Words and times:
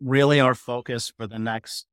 really 0.00 0.40
our 0.40 0.54
focus 0.54 1.12
for 1.16 1.26
the 1.26 1.38
next 1.38 1.86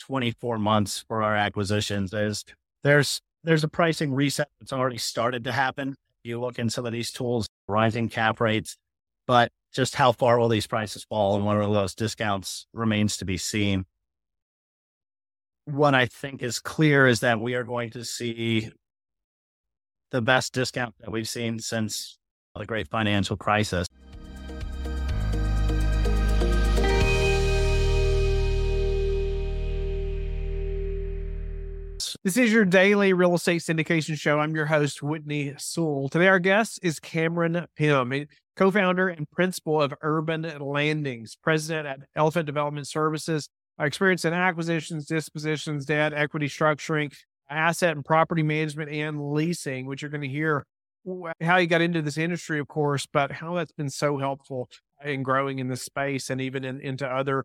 24 0.00 0.58
months 0.58 1.04
for 1.06 1.22
our 1.22 1.36
acquisitions 1.36 2.12
is 2.12 2.44
there's 2.82 3.20
there's 3.44 3.64
a 3.64 3.68
pricing 3.68 4.12
reset 4.12 4.48
that's 4.58 4.72
already 4.72 4.98
started 4.98 5.44
to 5.44 5.52
happen. 5.52 5.94
You 6.22 6.40
look 6.40 6.58
in 6.58 6.70
some 6.70 6.86
of 6.86 6.92
these 6.92 7.12
tools, 7.12 7.46
rising 7.68 8.08
cap 8.08 8.40
rates, 8.40 8.76
but 9.26 9.50
just 9.72 9.94
how 9.96 10.12
far 10.12 10.38
will 10.38 10.48
these 10.48 10.66
prices 10.66 11.04
fall 11.04 11.36
and 11.36 11.44
what 11.44 11.56
are 11.56 11.66
those 11.66 11.94
discounts 11.94 12.66
remains 12.72 13.18
to 13.18 13.24
be 13.24 13.36
seen. 13.36 13.84
What 15.66 15.94
I 15.94 16.06
think 16.06 16.42
is 16.42 16.58
clear 16.58 17.06
is 17.06 17.20
that 17.20 17.40
we 17.40 17.54
are 17.54 17.64
going 17.64 17.90
to 17.90 18.04
see 18.04 18.70
the 20.10 20.22
best 20.22 20.52
discount 20.52 20.94
that 21.00 21.10
we've 21.10 21.28
seen 21.28 21.58
since 21.58 22.18
the 22.54 22.64
great 22.64 22.88
financial 22.88 23.36
crisis. 23.36 23.86
This 32.24 32.38
is 32.38 32.50
your 32.50 32.64
daily 32.64 33.12
real 33.12 33.34
estate 33.34 33.60
syndication 33.60 34.18
show. 34.18 34.40
I'm 34.40 34.56
your 34.56 34.64
host, 34.64 35.02
Whitney 35.02 35.52
Sewell. 35.58 36.08
Today, 36.08 36.28
our 36.28 36.38
guest 36.38 36.80
is 36.82 36.98
Cameron 36.98 37.66
Pimm, 37.76 38.24
co 38.56 38.70
founder 38.70 39.08
and 39.08 39.30
principal 39.30 39.82
of 39.82 39.92
Urban 40.00 40.50
Landings, 40.58 41.36
president 41.36 41.86
at 41.86 41.98
Elephant 42.16 42.46
Development 42.46 42.88
Services. 42.88 43.50
Our 43.78 43.84
Experience 43.84 44.24
in 44.24 44.32
acquisitions, 44.32 45.04
dispositions, 45.04 45.84
debt, 45.84 46.14
equity 46.14 46.48
structuring, 46.48 47.14
asset 47.50 47.94
and 47.94 48.02
property 48.02 48.42
management, 48.42 48.90
and 48.90 49.34
leasing, 49.34 49.84
which 49.84 50.00
you're 50.00 50.10
going 50.10 50.22
to 50.22 50.26
hear 50.26 50.64
how 51.42 51.58
you 51.58 51.66
got 51.66 51.82
into 51.82 52.00
this 52.00 52.16
industry, 52.16 52.58
of 52.58 52.68
course, 52.68 53.04
but 53.04 53.32
how 53.32 53.56
that's 53.56 53.72
been 53.72 53.90
so 53.90 54.16
helpful 54.16 54.70
in 55.04 55.22
growing 55.22 55.58
in 55.58 55.68
this 55.68 55.82
space 55.82 56.30
and 56.30 56.40
even 56.40 56.64
in, 56.64 56.80
into 56.80 57.06
other 57.06 57.44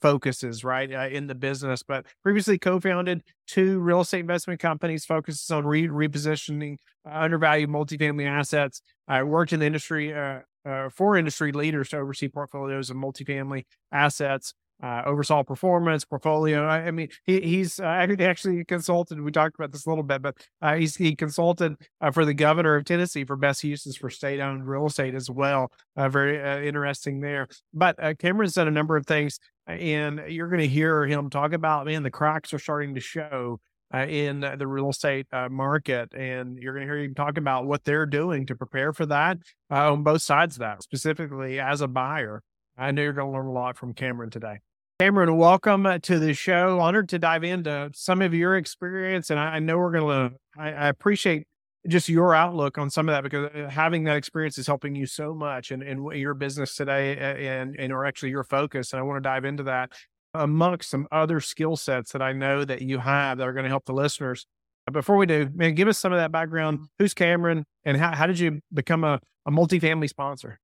focuses 0.00 0.64
right 0.64 0.92
uh, 0.92 1.08
in 1.08 1.26
the 1.26 1.34
business 1.34 1.82
but 1.82 2.06
previously 2.22 2.58
co-founded 2.58 3.22
two 3.46 3.78
real 3.80 4.02
estate 4.02 4.20
investment 4.20 4.60
companies 4.60 5.04
focuses 5.04 5.50
on 5.50 5.66
re- 5.66 5.88
repositioning 5.88 6.76
uh, 7.06 7.14
undervalued 7.14 7.70
multifamily 7.70 8.26
assets. 8.26 8.80
I 9.06 9.22
worked 9.22 9.52
in 9.52 9.60
the 9.60 9.66
industry 9.66 10.14
uh, 10.14 10.40
uh, 10.64 10.88
for 10.90 11.16
industry 11.16 11.52
leaders 11.52 11.88
to 11.90 11.98
oversee 11.98 12.28
portfolios 12.28 12.90
of 12.90 12.96
multifamily 12.96 13.64
assets 13.90 14.54
uh, 14.82 15.02
oversaw 15.06 15.42
performance 15.42 16.04
portfolio. 16.04 16.64
I, 16.64 16.86
I 16.86 16.90
mean, 16.90 17.08
he, 17.24 17.40
he's 17.40 17.80
uh, 17.80 18.06
actually 18.20 18.64
consulted. 18.64 19.20
We 19.20 19.32
talked 19.32 19.56
about 19.56 19.72
this 19.72 19.86
a 19.86 19.88
little 19.88 20.04
bit, 20.04 20.22
but 20.22 20.36
uh, 20.62 20.76
he's 20.76 20.94
he 20.96 21.16
consulted 21.16 21.74
uh, 22.00 22.10
for 22.10 22.24
the 22.24 22.34
governor 22.34 22.76
of 22.76 22.84
Tennessee 22.84 23.24
for 23.24 23.36
best 23.36 23.64
uses 23.64 23.96
for 23.96 24.08
state-owned 24.08 24.68
real 24.68 24.86
estate 24.86 25.14
as 25.14 25.28
well. 25.28 25.72
Uh, 25.96 26.08
very 26.08 26.40
uh, 26.40 26.60
interesting 26.60 27.20
there. 27.20 27.48
But 27.74 27.96
Cameron's 28.18 28.54
done 28.54 28.68
a 28.68 28.70
number 28.70 28.96
of 28.96 29.06
things, 29.06 29.40
and 29.66 30.20
you're 30.28 30.48
going 30.48 30.60
to 30.60 30.68
hear 30.68 31.06
him 31.06 31.28
talk 31.28 31.52
about. 31.52 31.86
Man, 31.86 32.02
the 32.02 32.10
cracks 32.10 32.52
are 32.52 32.58
starting 32.58 32.94
to 32.94 33.00
show. 33.00 33.60
in 33.94 34.40
the 34.40 34.66
real 34.66 34.90
estate 34.90 35.26
market, 35.50 36.14
and 36.14 36.58
you're 36.58 36.74
going 36.74 36.86
to 36.86 36.92
hear 36.92 37.02
him 37.02 37.14
talk 37.14 37.38
about 37.38 37.66
what 37.66 37.84
they're 37.84 38.06
doing 38.06 38.44
to 38.46 38.54
prepare 38.54 38.92
for 38.92 39.06
that 39.06 39.38
on 39.70 40.02
both 40.02 40.22
sides 40.22 40.56
of 40.56 40.60
that, 40.60 40.82
specifically 40.82 41.58
as 41.58 41.80
a 41.80 41.88
buyer. 41.88 42.42
I 42.76 42.92
know 42.92 43.02
you're 43.02 43.12
going 43.12 43.32
to 43.32 43.36
learn 43.36 43.46
a 43.46 43.52
lot 43.52 43.76
from 43.76 43.94
Cameron 43.94 44.30
today. 44.30 44.58
Cameron, 45.00 45.36
welcome 45.36 45.86
uh, 45.86 45.96
to 45.98 46.18
the 46.18 46.34
show. 46.34 46.80
Honored 46.80 47.08
to 47.10 47.20
dive 47.20 47.44
into 47.44 47.88
some 47.94 48.20
of 48.20 48.34
your 48.34 48.56
experience. 48.56 49.30
And 49.30 49.38
I, 49.38 49.44
I 49.54 49.58
know 49.60 49.78
we're 49.78 49.92
going 49.92 50.30
to, 50.30 50.36
I 50.60 50.88
appreciate 50.88 51.46
just 51.86 52.08
your 52.08 52.34
outlook 52.34 52.78
on 52.78 52.90
some 52.90 53.08
of 53.08 53.12
that 53.12 53.22
because 53.22 53.48
uh, 53.54 53.70
having 53.70 54.02
that 54.04 54.16
experience 54.16 54.58
is 54.58 54.66
helping 54.66 54.96
you 54.96 55.06
so 55.06 55.34
much 55.34 55.70
in, 55.70 55.82
in 55.82 56.02
your 56.16 56.34
business 56.34 56.74
today 56.74 57.16
and, 57.16 57.76
and, 57.78 57.92
or 57.92 58.06
actually 58.06 58.30
your 58.30 58.42
focus. 58.42 58.92
And 58.92 58.98
I 58.98 59.04
want 59.04 59.22
to 59.22 59.28
dive 59.28 59.44
into 59.44 59.62
that 59.62 59.92
amongst 60.34 60.90
some 60.90 61.06
other 61.12 61.38
skill 61.38 61.76
sets 61.76 62.10
that 62.10 62.20
I 62.20 62.32
know 62.32 62.64
that 62.64 62.82
you 62.82 62.98
have 62.98 63.38
that 63.38 63.46
are 63.46 63.52
going 63.52 63.66
to 63.66 63.70
help 63.70 63.84
the 63.84 63.92
listeners. 63.94 64.46
Before 64.90 65.16
we 65.16 65.26
do, 65.26 65.48
man, 65.54 65.76
give 65.76 65.86
us 65.86 65.96
some 65.96 66.12
of 66.12 66.18
that 66.18 66.32
background. 66.32 66.88
Who's 66.98 67.14
Cameron 67.14 67.66
and 67.84 67.96
how, 67.96 68.16
how 68.16 68.26
did 68.26 68.40
you 68.40 68.62
become 68.74 69.04
a, 69.04 69.20
a 69.46 69.52
multifamily 69.52 70.08
sponsor? 70.08 70.58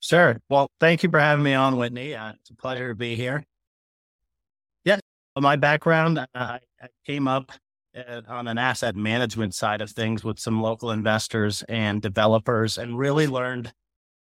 Sure. 0.00 0.40
Well, 0.48 0.70
thank 0.80 1.02
you 1.02 1.10
for 1.10 1.20
having 1.20 1.44
me 1.44 1.52
on, 1.52 1.76
Whitney. 1.76 2.14
Uh, 2.14 2.32
it's 2.40 2.48
a 2.48 2.54
pleasure 2.54 2.88
to 2.88 2.94
be 2.94 3.14
here 3.14 3.44
my 5.42 5.56
background, 5.56 6.18
I, 6.34 6.60
I 6.80 6.88
came 7.06 7.28
up 7.28 7.52
at, 7.94 8.28
on 8.28 8.48
an 8.48 8.58
asset 8.58 8.96
management 8.96 9.54
side 9.54 9.80
of 9.80 9.90
things 9.90 10.24
with 10.24 10.38
some 10.38 10.62
local 10.62 10.90
investors 10.90 11.62
and 11.68 12.00
developers 12.00 12.78
and 12.78 12.98
really 12.98 13.26
learned 13.26 13.72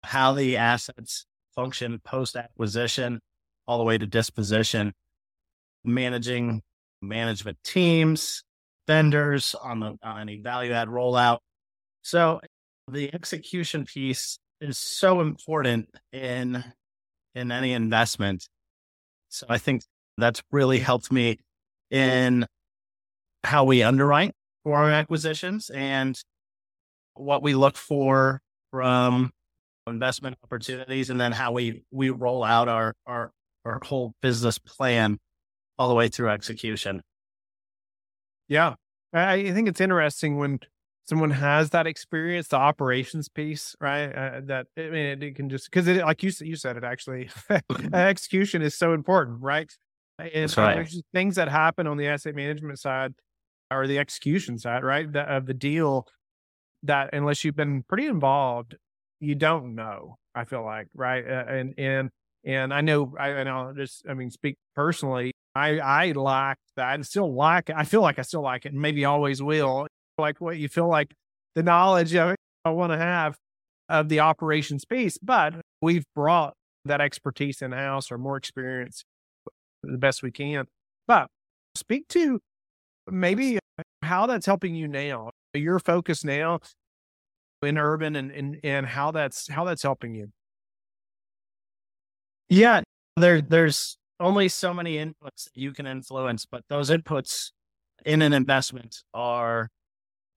how 0.04 0.32
the 0.32 0.56
assets 0.56 1.26
function 1.54 2.00
post 2.04 2.36
acquisition 2.36 3.20
all 3.66 3.78
the 3.78 3.84
way 3.84 3.98
to 3.98 4.06
disposition, 4.06 4.92
managing 5.84 6.62
management 7.00 7.58
teams, 7.64 8.42
vendors 8.86 9.54
on 9.54 9.80
the 9.80 9.96
on 10.02 10.20
any 10.20 10.40
value 10.40 10.72
add 10.72 10.88
rollout. 10.88 11.38
So 12.02 12.40
the 12.90 13.14
execution 13.14 13.84
piece 13.84 14.38
is 14.60 14.78
so 14.78 15.20
important 15.20 15.88
in 16.12 16.64
in 17.34 17.52
any 17.52 17.72
investment. 17.72 18.48
So 19.28 19.46
I 19.48 19.58
think 19.58 19.82
that's 20.18 20.42
really 20.50 20.78
helped 20.78 21.10
me 21.10 21.38
in 21.90 22.46
how 23.44 23.64
we 23.64 23.82
underwrite 23.82 24.34
for 24.64 24.76
our 24.76 24.90
acquisitions 24.90 25.70
and 25.70 26.18
what 27.14 27.42
we 27.42 27.54
look 27.54 27.76
for 27.76 28.40
from 28.70 29.30
investment 29.86 30.36
opportunities 30.44 31.10
and 31.10 31.20
then 31.20 31.32
how 31.32 31.52
we 31.52 31.82
we 31.90 32.10
roll 32.10 32.44
out 32.44 32.68
our 32.68 32.94
our 33.06 33.32
our 33.64 33.80
whole 33.84 34.14
business 34.22 34.58
plan 34.58 35.18
all 35.78 35.88
the 35.88 35.94
way 35.94 36.08
through 36.08 36.28
execution. 36.28 37.02
Yeah. 38.48 38.74
I 39.12 39.50
think 39.52 39.68
it's 39.68 39.80
interesting 39.80 40.38
when 40.38 40.60
someone 41.06 41.30
has 41.30 41.70
that 41.70 41.86
experience, 41.86 42.48
the 42.48 42.56
operations 42.56 43.28
piece, 43.28 43.76
right? 43.80 44.06
Uh, 44.06 44.40
that 44.44 44.66
I 44.76 44.82
mean, 44.82 45.06
it, 45.06 45.22
it 45.22 45.36
can 45.36 45.50
just 45.50 45.70
because 45.70 45.86
it, 45.86 45.98
like 45.98 46.22
you 46.22 46.32
you 46.40 46.56
said, 46.56 46.76
it 46.76 46.84
actually 46.84 47.28
execution 47.92 48.62
is 48.62 48.74
so 48.74 48.94
important, 48.94 49.42
right? 49.42 49.70
And 50.34 50.56
right. 50.56 50.74
There's 50.74 51.02
things 51.12 51.36
that 51.36 51.48
happen 51.48 51.86
on 51.86 51.96
the 51.96 52.06
asset 52.08 52.34
management 52.34 52.78
side 52.78 53.14
or 53.70 53.86
the 53.86 53.98
execution 53.98 54.58
side, 54.58 54.84
right? 54.84 55.10
The, 55.10 55.20
of 55.20 55.46
the 55.46 55.54
deal 55.54 56.06
that 56.82 57.10
unless 57.12 57.44
you've 57.44 57.56
been 57.56 57.82
pretty 57.84 58.06
involved, 58.06 58.76
you 59.20 59.34
don't 59.34 59.74
know. 59.74 60.16
I 60.34 60.44
feel 60.44 60.64
like, 60.64 60.88
right? 60.94 61.24
Uh, 61.26 61.44
and 61.48 61.74
and 61.78 62.10
and 62.44 62.74
I 62.74 62.80
know, 62.80 63.14
I 63.18 63.28
and 63.30 63.48
I'll 63.48 63.72
just, 63.72 64.04
I 64.08 64.14
mean, 64.14 64.30
speak 64.30 64.56
personally. 64.74 65.32
I 65.54 65.78
I 65.78 66.12
like 66.12 66.58
that, 66.76 66.94
and 66.94 67.06
still 67.06 67.32
like. 67.32 67.68
It. 67.68 67.76
I 67.76 67.84
feel 67.84 68.00
like 68.00 68.18
I 68.18 68.22
still 68.22 68.42
like 68.42 68.66
it, 68.66 68.72
and 68.72 68.80
maybe 68.80 69.04
always 69.04 69.42
will. 69.42 69.86
Like 70.18 70.40
what 70.40 70.56
you 70.58 70.68
feel 70.68 70.88
like 70.88 71.14
the 71.54 71.62
knowledge 71.62 72.14
of 72.14 72.34
I 72.64 72.70
want 72.70 72.92
to 72.92 72.98
have 72.98 73.36
of 73.88 74.08
the 74.08 74.20
operations 74.20 74.84
piece, 74.84 75.18
but 75.18 75.54
we've 75.80 76.04
brought 76.14 76.54
that 76.84 77.00
expertise 77.00 77.62
in 77.62 77.72
house 77.72 78.10
or 78.10 78.18
more 78.18 78.36
experience 78.36 79.04
the 79.82 79.98
best 79.98 80.22
we 80.22 80.30
can. 80.30 80.66
But 81.06 81.28
speak 81.74 82.08
to 82.08 82.40
maybe 83.10 83.58
how 84.02 84.26
that's 84.26 84.46
helping 84.46 84.74
you 84.74 84.88
now, 84.88 85.30
your 85.54 85.78
focus 85.78 86.24
now 86.24 86.60
in 87.62 87.78
urban 87.78 88.16
and, 88.16 88.30
and, 88.30 88.60
and 88.62 88.86
how 88.86 89.10
that's, 89.10 89.48
how 89.48 89.64
that's 89.64 89.82
helping 89.82 90.14
you. 90.14 90.28
Yeah, 92.48 92.82
there, 93.16 93.40
there's 93.40 93.96
only 94.20 94.48
so 94.48 94.74
many 94.74 94.96
inputs 94.96 95.48
you 95.54 95.72
can 95.72 95.86
influence, 95.86 96.46
but 96.46 96.62
those 96.68 96.90
inputs 96.90 97.50
in 98.04 98.22
an 98.22 98.32
investment 98.32 99.02
are 99.14 99.68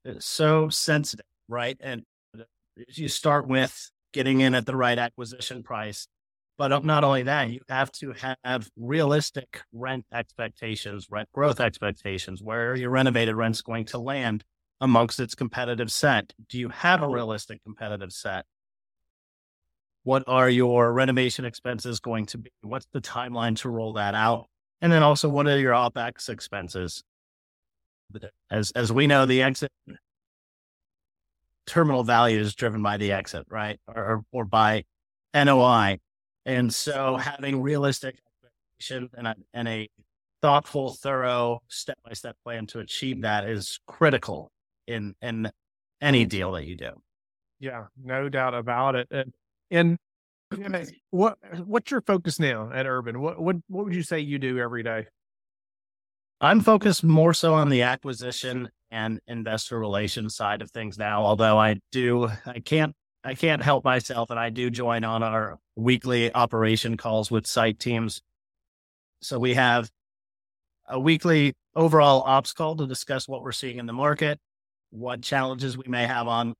uh, 0.07 0.13
so 0.19 0.69
sensitive, 0.69 1.25
right? 1.47 1.77
And 1.79 2.03
you 2.89 3.07
start 3.07 3.47
with 3.47 3.91
getting 4.13 4.41
in 4.41 4.55
at 4.55 4.65
the 4.65 4.75
right 4.75 4.97
acquisition 4.97 5.63
price 5.63 6.07
but 6.57 6.83
not 6.85 7.03
only 7.03 7.23
that, 7.23 7.49
you 7.49 7.59
have 7.67 7.91
to 7.93 8.13
have 8.43 8.69
realistic 8.77 9.61
rent 9.73 10.05
expectations, 10.13 11.07
rent 11.09 11.29
growth 11.33 11.59
expectations. 11.59 12.41
Where 12.41 12.71
are 12.71 12.75
your 12.75 12.91
renovated 12.91 13.35
rent's 13.35 13.61
going 13.61 13.85
to 13.85 13.97
land 13.97 14.43
amongst 14.79 15.19
its 15.19 15.35
competitive 15.35 15.91
set? 15.91 16.33
Do 16.47 16.57
you 16.57 16.69
have 16.69 17.01
a 17.01 17.09
realistic 17.09 17.61
competitive 17.63 18.13
set? 18.13 18.45
What 20.03 20.23
are 20.27 20.49
your 20.49 20.93
renovation 20.93 21.45
expenses 21.45 21.99
going 21.99 22.27
to 22.27 22.37
be? 22.37 22.51
What's 22.61 22.87
the 22.93 23.01
timeline 23.01 23.57
to 23.57 23.69
roll 23.69 23.93
that 23.93 24.15
out? 24.15 24.45
And 24.81 24.91
then 24.91 25.03
also, 25.03 25.27
what 25.27 25.47
are 25.47 25.59
your 25.59 25.73
OPEX 25.73 26.29
expenses? 26.29 27.03
As 28.51 28.71
as 28.71 28.93
we 28.93 29.07
know, 29.07 29.25
the 29.25 29.41
exit 29.41 29.71
terminal 31.65 32.03
value 32.03 32.39
is 32.39 32.55
driven 32.55 32.83
by 32.83 32.97
the 32.97 33.11
exit, 33.11 33.45
right? 33.49 33.79
Or 33.87 34.23
or 34.31 34.45
by 34.45 34.83
NOI. 35.33 35.99
And 36.45 36.73
so 36.73 37.17
having 37.17 37.61
realistic 37.61 38.19
expectations 38.43 39.11
and 39.17 39.27
a, 39.27 39.35
and 39.53 39.67
a 39.67 39.89
thoughtful, 40.41 40.93
thorough 40.93 41.61
step 41.67 41.97
by 42.05 42.13
step 42.13 42.35
plan 42.43 42.67
to 42.67 42.79
achieve 42.79 43.21
that 43.21 43.49
is 43.49 43.79
critical 43.87 44.51
in, 44.87 45.15
in 45.21 45.51
any 46.01 46.25
deal 46.25 46.51
that 46.53 46.65
you 46.65 46.77
do. 46.77 46.91
Yeah, 47.59 47.85
no 48.03 48.29
doubt 48.29 48.53
about 48.53 48.95
it. 48.95 49.07
And, 49.11 49.33
and 49.71 49.97
what 51.09 51.37
what's 51.65 51.89
your 51.89 52.01
focus 52.01 52.39
now 52.39 52.69
at 52.71 52.85
Urban? 52.85 53.19
What 53.19 53.41
what 53.41 53.55
what 53.67 53.85
would 53.85 53.95
you 53.95 54.03
say 54.03 54.19
you 54.19 54.37
do 54.37 54.59
every 54.59 54.83
day? 54.83 55.07
I'm 56.41 56.61
focused 56.61 57.03
more 57.03 57.33
so 57.33 57.53
on 57.53 57.69
the 57.69 57.81
acquisition 57.81 58.69
and 58.91 59.19
investor 59.27 59.79
relations 59.79 60.35
side 60.35 60.61
of 60.61 60.69
things 60.71 60.97
now. 60.97 61.23
Although 61.23 61.57
I 61.57 61.79
do, 61.91 62.29
I 62.45 62.59
can't, 62.59 62.93
I 63.25 63.33
can't 63.33 63.63
help 63.63 63.83
myself, 63.83 64.29
and 64.29 64.39
I 64.39 64.51
do 64.51 64.69
join 64.69 65.03
on 65.03 65.23
our 65.23 65.57
weekly 65.75 66.31
operation 66.31 66.95
calls 66.95 67.31
with 67.31 67.47
site 67.47 67.79
teams. 67.79 68.21
So 69.19 69.39
we 69.39 69.55
have 69.55 69.89
a 70.87 70.99
weekly 70.99 71.55
overall 71.75 72.21
ops 72.21 72.53
call 72.53 72.75
to 72.75 72.85
discuss 72.85 73.27
what 73.27 73.41
we're 73.41 73.51
seeing 73.51 73.79
in 73.79 73.87
the 73.87 73.93
market, 73.93 74.39
what 74.91 75.23
challenges 75.23 75.75
we 75.75 75.85
may 75.87 76.05
have 76.05 76.27
on, 76.27 76.53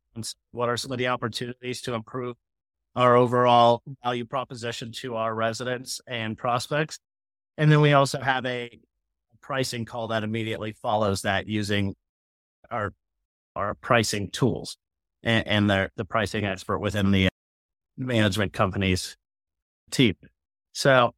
what 0.54 0.68
are 0.68 0.76
some 0.76 0.92
of 0.92 0.98
the 0.98 1.10
opportunities 1.10 1.82
to 1.84 1.94
improve 1.94 2.36
our 2.96 3.16
overall 3.16 3.84
value 4.04 4.26
proposition 4.26 4.92
to 4.92 5.16
our 5.18 5.36
residents 5.36 6.02
and 6.08 6.36
prospects. 6.36 6.98
And 7.60 7.72
then 7.72 7.82
we 7.82 7.94
also 7.94 8.20
have 8.20 8.44
a 8.48 8.80
pricing 9.40 9.86
call 9.86 10.08
that 10.08 10.24
immediately 10.24 10.72
follows 10.72 11.22
that 11.22 11.48
using 11.48 11.96
our 12.72 12.92
our 13.56 13.76
pricing 13.76 14.32
tools 14.32 14.78
and, 15.26 15.46
and 15.48 15.70
the 15.70 15.90
the 15.98 16.06
pricing 16.06 16.46
expert 16.46 16.80
within 16.80 17.12
the 17.12 17.28
management 17.98 18.54
company's 18.54 19.18
team. 19.92 20.16
So, 20.74 21.14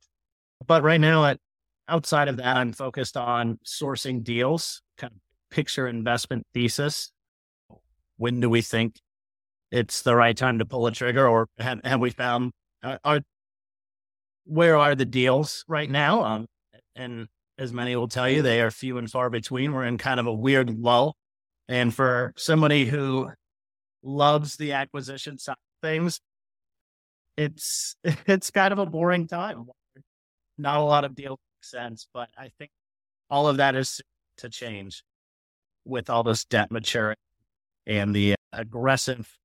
but 0.65 0.81
right 0.81 0.99
now, 0.99 1.25
at 1.25 1.39
outside 1.87 2.27
of 2.27 2.37
that, 2.37 2.57
I'm 2.57 2.73
focused 2.73 3.17
on 3.17 3.59
sourcing 3.65 4.23
deals, 4.23 4.81
kind 4.97 5.13
of 5.13 5.19
picture 5.55 5.87
investment 5.87 6.47
thesis. 6.53 7.11
When 8.17 8.39
do 8.39 8.49
we 8.49 8.61
think 8.61 8.95
it's 9.71 10.01
the 10.01 10.15
right 10.15 10.35
time 10.35 10.59
to 10.59 10.65
pull 10.65 10.87
a 10.87 10.91
trigger, 10.91 11.27
or 11.27 11.47
have, 11.59 11.81
have 11.83 11.99
we 11.99 12.09
found 12.09 12.51
uh, 12.81 12.97
are 13.03 13.21
where 14.45 14.77
are 14.77 14.95
the 14.95 15.05
deals 15.05 15.65
right 15.67 15.89
now? 15.89 16.23
Um, 16.23 16.47
and 16.95 17.27
as 17.59 17.73
many 17.73 17.95
will 17.95 18.07
tell 18.07 18.29
you, 18.29 18.41
they 18.41 18.61
are 18.61 18.71
few 18.71 18.97
and 18.97 19.09
far 19.09 19.29
between. 19.29 19.73
We're 19.73 19.85
in 19.85 19.97
kind 19.97 20.19
of 20.19 20.27
a 20.27 20.33
weird 20.33 20.79
lull. 20.79 21.15
And 21.67 21.93
for 21.93 22.33
somebody 22.37 22.85
who 22.85 23.29
loves 24.07 24.55
the 24.55 24.71
acquisition 24.71 25.37
side 25.37 25.51
of 25.53 25.87
things, 25.87 26.19
it's 27.35 27.95
it's 28.03 28.49
kind 28.49 28.71
of 28.71 28.79
a 28.79 28.85
boring 28.85 29.27
time. 29.27 29.65
Not 30.57 30.77
a 30.77 30.83
lot 30.83 31.05
of 31.05 31.13
deal 31.13 31.39
sense, 31.61 32.07
but 32.13 32.29
I 32.37 32.49
think 32.57 32.71
all 33.29 33.47
of 33.47 33.57
that 33.57 33.75
is 33.75 34.01
to 34.37 34.49
change 34.49 35.03
with 35.85 36.09
all 36.09 36.23
this 36.23 36.45
debt 36.45 36.71
maturing 36.71 37.17
and 37.85 38.15
the 38.15 38.35
aggressive 38.51 39.37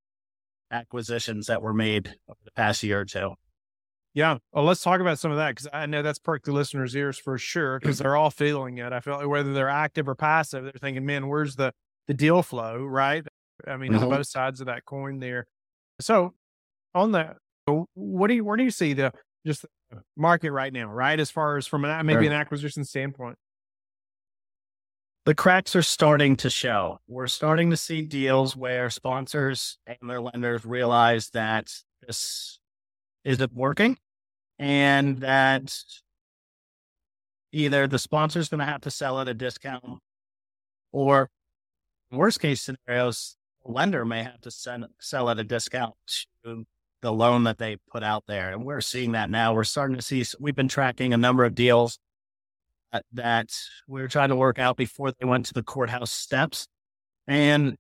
acquisitions 0.70 1.47
that 1.47 1.62
were 1.62 1.75
made 1.75 2.15
over 2.29 2.38
the 2.44 2.50
past 2.53 2.82
year 2.82 3.00
or 3.00 3.05
two. 3.05 3.35
Yeah. 4.15 4.38
Well, 4.53 4.65
let's 4.65 4.82
talk 4.82 5.00
about 5.00 5.19
some 5.19 5.31
of 5.31 5.38
that 5.38 5.50
because 5.50 5.69
I 5.73 5.87
know 5.87 6.03
that's 6.03 6.19
perked 6.19 6.44
the 6.44 6.53
listeners' 6.53 6.94
ears 6.94 7.19
for 7.19 7.38
sure 7.38 7.79
because 7.79 7.99
they're 7.99 8.17
all 8.17 8.31
feeling 8.31 8.79
it. 8.79 8.93
I 8.93 9.00
feel 9.00 9.17
like 9.17 9.26
whether 9.26 9.53
they're 9.55 9.69
active 9.70 10.08
or 10.08 10.15
passive, 10.15 10.65
they're 10.65 10.73
thinking, 10.73 11.06
man, 11.06 11.29
where's 11.29 11.56
the, 11.56 11.73
the 12.08 12.15
deal 12.15 12.43
flow, 12.43 12.85
right? 12.85 13.25
I 13.67 13.77
mean, 13.77 13.93
mm-hmm. 13.93 14.05
on 14.05 14.11
both 14.11 14.27
sides 14.27 14.61
of 14.61 14.67
that 14.67 14.85
coin 14.85 15.19
there. 15.19 15.47
So, 16.01 16.35
on 16.95 17.13
that, 17.13 17.37
what 17.95 18.29
do 18.29 18.35
you, 18.35 18.45
where 18.45 18.57
do 18.57 18.65
you 18.65 18.71
see 18.71 18.93
the 18.93 19.13
just 19.47 19.63
the 19.91 20.03
market 20.17 20.53
right 20.53 20.73
now, 20.73 20.87
right? 20.87 21.19
As 21.19 21.31
far 21.31 21.57
as 21.57 21.67
from 21.67 21.85
an, 21.85 22.07
maybe 22.07 22.27
an 22.27 22.33
acquisition 22.33 22.85
standpoint? 22.85 23.37
The 25.25 25.35
cracks 25.35 25.77
are 25.77 25.83
starting 25.83 26.37
to 26.37 26.51
show. 26.51 26.99
We're 27.07 27.29
starting 27.29 27.71
to 27.71 27.77
see 27.77 28.03
deals 28.03 28.57
where 28.57 28.91
sponsors 28.91 29.79
and 29.87 30.11
their 30.11 30.21
lenders 30.21 30.65
realize 30.65 31.31
that 31.31 31.71
this 32.05 32.59
isn't 33.25 33.53
working 33.53 33.99
and 34.59 35.19
that 35.19 35.73
either 37.53 37.87
the 37.87 37.99
sponsor 37.99 38.41
is 38.41 38.49
going 38.49 38.61
to 38.61 38.67
have 38.67 38.81
to 38.81 38.91
sell 38.91 39.21
at 39.21 39.29
a 39.29 39.35
discount 39.35 39.85
or 40.91 41.29
worst 42.11 42.41
case 42.41 42.63
scenarios 42.63 43.37
the 43.37 43.42
lender 43.64 44.05
may 44.05 44.23
have 44.23 44.41
to 44.41 44.50
send, 44.50 44.87
sell 45.00 45.31
at 45.31 45.38
a 45.38 45.44
discount 45.44 45.94
to 46.44 46.64
the 47.00 47.12
loan 47.12 47.44
that 47.44 47.59
they 47.59 47.76
put 47.91 48.03
out 48.03 48.25
there 48.29 48.53
and 48.53 48.64
we're 48.64 48.81
seeing 48.81 49.12
that 49.12 49.29
now 49.29 49.53
we're 49.53 49.64
starting 49.64 49.97
to 49.97 50.03
see 50.03 50.25
we've 50.38 50.55
been 50.55 50.69
tracking 50.69 51.12
a 51.12 51.17
number 51.17 51.44
of 51.44 51.55
deals 51.55 51.99
that, 53.12 53.50
we 53.88 54.03
are 54.03 54.09
trying 54.09 54.29
to 54.29 54.37
work 54.37 54.59
out 54.59 54.76
before 54.76 55.11
they 55.19 55.26
went 55.26 55.47
to 55.47 55.55
the 55.55 55.62
courthouse 55.62 56.12
steps 56.12 56.69
and 57.26 57.75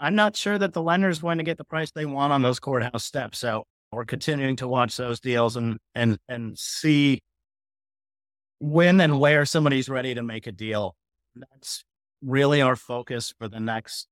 i'm 0.00 0.14
not 0.14 0.34
sure 0.34 0.56
that 0.56 0.72
the 0.72 0.82
lender 0.82 1.10
is 1.10 1.18
going 1.18 1.38
to 1.38 1.44
get 1.44 1.58
the 1.58 1.64
price 1.64 1.90
they 1.90 2.06
want 2.06 2.32
on 2.32 2.40
those 2.40 2.58
courthouse 2.58 3.04
steps 3.04 3.38
so 3.38 3.64
we're 3.92 4.04
continuing 4.04 4.56
to 4.56 4.68
watch 4.68 4.96
those 4.96 5.20
deals 5.20 5.56
and 5.56 5.78
and 5.94 6.18
and 6.28 6.58
see 6.58 7.20
when 8.58 9.00
and 9.00 9.20
where 9.20 9.44
somebody's 9.44 9.88
ready 9.88 10.14
to 10.14 10.22
make 10.22 10.46
a 10.46 10.52
deal. 10.52 10.96
That's 11.34 11.84
really 12.22 12.62
our 12.62 12.76
focus 12.76 13.34
for 13.38 13.48
the 13.48 13.60
next 13.60 14.08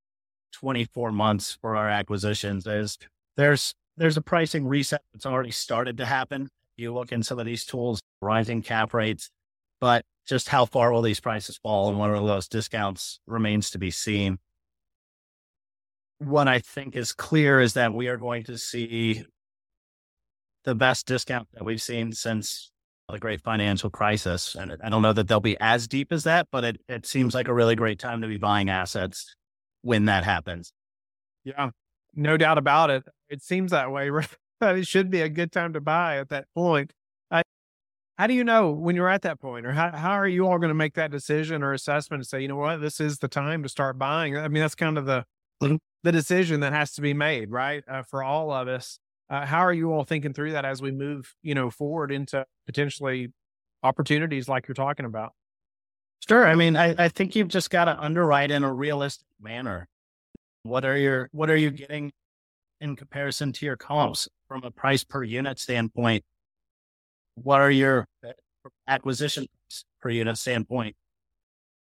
24 0.54 1.12
months 1.12 1.58
for 1.60 1.76
our 1.76 1.88
acquisitions 1.88 2.66
is 2.66 2.96
there's 3.36 3.74
there's 3.96 4.16
a 4.16 4.22
pricing 4.22 4.66
reset 4.66 5.02
that's 5.12 5.26
already 5.26 5.50
started 5.50 5.98
to 5.98 6.06
happen. 6.06 6.48
You 6.76 6.92
look 6.92 7.12
in 7.12 7.22
some 7.22 7.38
of 7.38 7.46
these 7.46 7.64
tools, 7.64 8.00
rising 8.20 8.62
cap 8.62 8.92
rates, 8.94 9.30
but 9.80 10.04
just 10.26 10.48
how 10.48 10.64
far 10.64 10.92
will 10.92 11.02
these 11.02 11.20
prices 11.20 11.58
fall 11.62 11.88
and 11.88 11.98
what 11.98 12.10
are 12.10 12.26
those 12.26 12.48
discounts 12.48 13.20
remains 13.26 13.70
to 13.70 13.78
be 13.78 13.90
seen. 13.90 14.38
What 16.18 16.48
I 16.48 16.58
think 16.58 16.96
is 16.96 17.12
clear 17.12 17.60
is 17.60 17.74
that 17.74 17.92
we 17.92 18.08
are 18.08 18.16
going 18.16 18.44
to 18.44 18.58
see 18.58 19.24
the 20.64 20.74
best 20.74 21.06
discount 21.06 21.48
that 21.52 21.64
we've 21.64 21.82
seen 21.82 22.12
since 22.12 22.72
the 23.08 23.18
great 23.18 23.42
financial 23.42 23.90
crisis. 23.90 24.54
And 24.54 24.76
I 24.82 24.88
don't 24.88 25.02
know 25.02 25.12
that 25.12 25.28
they'll 25.28 25.40
be 25.40 25.58
as 25.60 25.86
deep 25.86 26.10
as 26.10 26.24
that, 26.24 26.48
but 26.50 26.64
it, 26.64 26.80
it 26.88 27.06
seems 27.06 27.34
like 27.34 27.48
a 27.48 27.54
really 27.54 27.76
great 27.76 27.98
time 27.98 28.22
to 28.22 28.28
be 28.28 28.38
buying 28.38 28.70
assets 28.70 29.36
when 29.84 30.06
that 30.06 30.24
happens. 30.24 30.72
Yeah, 31.44 31.70
no 32.14 32.36
doubt 32.36 32.58
about 32.58 32.90
it. 32.90 33.04
It 33.28 33.42
seems 33.42 33.70
that 33.70 33.92
way. 33.92 34.10
it 34.60 34.86
should 34.86 35.10
be 35.10 35.20
a 35.20 35.28
good 35.28 35.52
time 35.52 35.74
to 35.74 35.80
buy 35.80 36.18
at 36.18 36.30
that 36.30 36.46
point. 36.54 36.92
I, 37.30 37.42
how 38.18 38.26
do 38.26 38.34
you 38.34 38.44
know 38.44 38.70
when 38.70 38.96
you're 38.96 39.08
at 39.08 39.22
that 39.22 39.40
point, 39.40 39.66
or 39.66 39.72
how, 39.72 39.90
how 39.90 40.12
are 40.12 40.26
you 40.26 40.46
all 40.46 40.58
going 40.58 40.70
to 40.70 40.74
make 40.74 40.94
that 40.94 41.10
decision 41.10 41.62
or 41.62 41.74
assessment 41.74 42.20
and 42.20 42.26
say, 42.26 42.40
you 42.40 42.48
know 42.48 42.56
what, 42.56 42.80
this 42.80 42.98
is 42.98 43.18
the 43.18 43.28
time 43.28 43.62
to 43.62 43.68
start 43.68 43.98
buying? 43.98 44.36
I 44.36 44.48
mean, 44.48 44.62
that's 44.62 44.74
kind 44.74 44.96
of 44.96 45.04
the 45.06 45.26
the 45.60 46.12
decision 46.12 46.60
that 46.60 46.72
has 46.72 46.92
to 46.92 47.00
be 47.00 47.14
made, 47.14 47.50
right, 47.50 47.84
uh, 47.88 48.02
for 48.02 48.22
all 48.22 48.50
of 48.50 48.68
us. 48.68 48.98
Uh, 49.30 49.46
how 49.46 49.60
are 49.60 49.72
you 49.72 49.92
all 49.92 50.04
thinking 50.04 50.34
through 50.34 50.52
that 50.52 50.64
as 50.64 50.82
we 50.82 50.90
move, 50.90 51.34
you 51.42 51.54
know, 51.54 51.70
forward 51.70 52.12
into 52.12 52.44
potentially 52.66 53.28
opportunities 53.82 54.48
like 54.48 54.68
you're 54.68 54.74
talking 54.74 55.06
about? 55.06 55.32
Sure. 56.28 56.46
I 56.46 56.54
mean, 56.54 56.76
I, 56.76 56.94
I 56.96 57.08
think 57.08 57.36
you've 57.36 57.48
just 57.48 57.68
got 57.70 57.84
to 57.84 58.00
underwrite 58.00 58.50
in 58.50 58.64
a 58.64 58.72
realistic 58.72 59.26
manner. 59.40 59.86
What 60.62 60.84
are 60.84 60.96
your 60.96 61.28
what 61.32 61.50
are 61.50 61.56
you 61.56 61.70
getting 61.70 62.12
in 62.80 62.96
comparison 62.96 63.52
to 63.52 63.66
your 63.66 63.76
comps 63.76 64.28
from 64.48 64.64
a 64.64 64.70
price 64.70 65.04
per 65.04 65.22
unit 65.22 65.58
standpoint? 65.58 66.24
What 67.34 67.60
are 67.60 67.70
your 67.70 68.06
acquisition 68.88 69.46
per 70.00 70.08
unit 70.08 70.38
standpoint? 70.38 70.96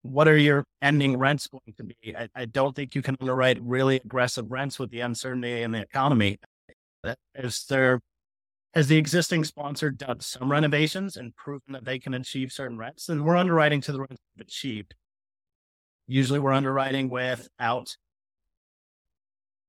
What 0.03 0.29
are 0.29 0.37
your 0.37 0.65
ending 0.81 1.17
rents 1.17 1.49
going 1.49 1.75
to 1.77 1.83
be? 1.83 2.17
I, 2.17 2.29
I 2.37 2.45
don't 2.45 2.77
think 2.77 2.95
you 2.95 3.03
can 3.03 3.17
underwrite 3.21 3.61
really 3.61 3.97
aggressive 3.97 4.51
rents 4.51 4.79
with 4.79 4.91
the 4.91 5.01
uncertainty 5.01 5.63
in 5.63 5.73
the 5.73 5.83
economy. 5.83 6.39
Is 7.35 7.65
there 7.69 8.01
has 8.75 8.89
the 8.89 8.97
existing 8.97 9.45
sponsor 9.45 9.91
done 9.91 10.21
some 10.21 10.51
renovations 10.51 11.17
and 11.17 11.35
proven 11.35 11.73
that 11.73 11.85
they 11.85 11.99
can 11.99 12.15
achieve 12.15 12.53
certain 12.53 12.79
rents? 12.79 13.07
Then 13.07 13.25
we're 13.25 13.37
underwriting 13.37 13.81
to 13.83 13.93
the 13.93 14.01
rents 14.01 14.23
they've 14.37 14.47
achieved. 14.47 14.95
Usually 16.07 16.39
we're 16.39 16.53
underwriting 16.53 17.09
without 17.09 17.97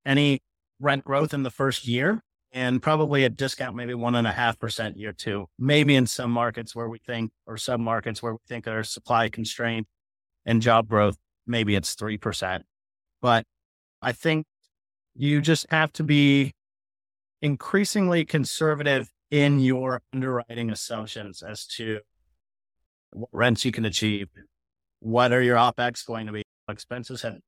any 0.05 0.39
rent 0.79 1.03
growth 1.03 1.33
in 1.33 1.43
the 1.43 1.51
first 1.51 1.87
year 1.87 2.21
and 2.51 2.81
probably 2.81 3.23
a 3.23 3.29
discount, 3.29 3.75
maybe 3.75 3.93
one 3.93 4.15
and 4.15 4.25
a 4.25 4.31
half 4.31 4.57
percent 4.59 4.97
year 4.97 5.13
two. 5.13 5.47
Maybe 5.59 5.95
in 5.95 6.07
some 6.07 6.31
markets 6.31 6.75
where 6.75 6.89
we 6.89 6.99
think, 6.99 7.31
or 7.45 7.57
some 7.57 7.81
markets 7.83 8.23
where 8.23 8.33
we 8.33 8.39
think 8.47 8.67
are 8.67 8.83
supply 8.83 9.29
constrained 9.29 9.85
and 10.45 10.61
job 10.61 10.87
growth, 10.87 11.17
maybe 11.45 11.75
it's 11.75 11.95
3%. 11.95 12.61
But 13.21 13.45
I 14.01 14.13
think 14.13 14.45
you 15.15 15.41
just 15.41 15.67
have 15.69 15.91
to 15.93 16.03
be 16.03 16.53
increasingly 17.41 18.25
conservative 18.25 19.09
in 19.31 19.59
your 19.59 20.01
underwriting 20.13 20.71
assumptions 20.71 21.43
as 21.43 21.65
to 21.65 21.99
what 23.11 23.29
rents 23.31 23.65
you 23.65 23.71
can 23.71 23.85
achieve. 23.85 24.27
What 24.99 25.31
are 25.31 25.41
your 25.41 25.57
OPEX 25.57 26.05
going 26.05 26.27
to 26.27 26.33
be? 26.33 26.43
Expenses 26.69 27.23
have 27.23 27.39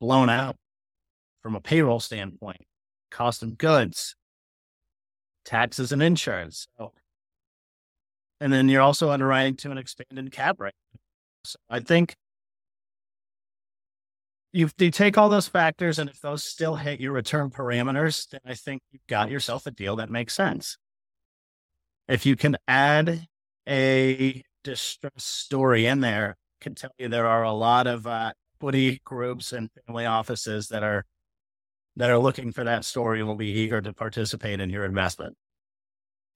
blown 0.00 0.30
out 0.30 0.56
from 1.42 1.54
a 1.54 1.60
payroll 1.60 2.00
standpoint, 2.00 2.62
cost 3.10 3.42
of 3.42 3.58
goods, 3.58 4.16
taxes 5.44 5.92
and 5.92 6.02
insurance. 6.02 6.66
So, 6.78 6.92
and 8.40 8.52
then 8.52 8.68
you're 8.68 8.80
also 8.80 9.10
underwriting 9.10 9.56
to 9.56 9.70
an 9.70 9.78
expanded 9.78 10.32
cap 10.32 10.60
rate. 10.60 10.72
So 11.44 11.58
I 11.68 11.80
think 11.80 12.14
you, 14.52 14.68
you 14.78 14.90
take 14.90 15.16
all 15.16 15.28
those 15.28 15.48
factors, 15.48 15.98
and 15.98 16.10
if 16.10 16.20
those 16.20 16.44
still 16.44 16.76
hit 16.76 17.00
your 17.00 17.12
return 17.12 17.50
parameters, 17.50 18.28
then 18.28 18.40
I 18.44 18.54
think 18.54 18.82
you've 18.90 19.06
got 19.06 19.30
yourself 19.30 19.66
a 19.66 19.70
deal 19.70 19.96
that 19.96 20.10
makes 20.10 20.34
sense. 20.34 20.76
If 22.08 22.26
you 22.26 22.36
can 22.36 22.56
add 22.68 23.26
a 23.68 24.42
distress 24.62 25.24
story 25.24 25.86
in 25.86 26.00
there, 26.00 26.36
I 26.60 26.64
can 26.64 26.74
tell 26.74 26.90
you 26.98 27.08
there 27.08 27.26
are 27.26 27.42
a 27.42 27.52
lot 27.52 27.86
of 27.86 28.06
uh, 28.06 28.32
equity 28.56 29.00
groups 29.04 29.52
and 29.52 29.70
family 29.86 30.04
offices 30.06 30.68
that 30.68 30.82
are 30.82 31.04
that 31.96 32.10
are 32.10 32.18
looking 32.18 32.52
for 32.52 32.64
that 32.64 32.84
story 32.84 33.18
and 33.18 33.28
will 33.28 33.36
be 33.36 33.50
eager 33.50 33.80
to 33.80 33.92
participate 33.92 34.60
in 34.60 34.70
your 34.70 34.84
investment. 34.84 35.36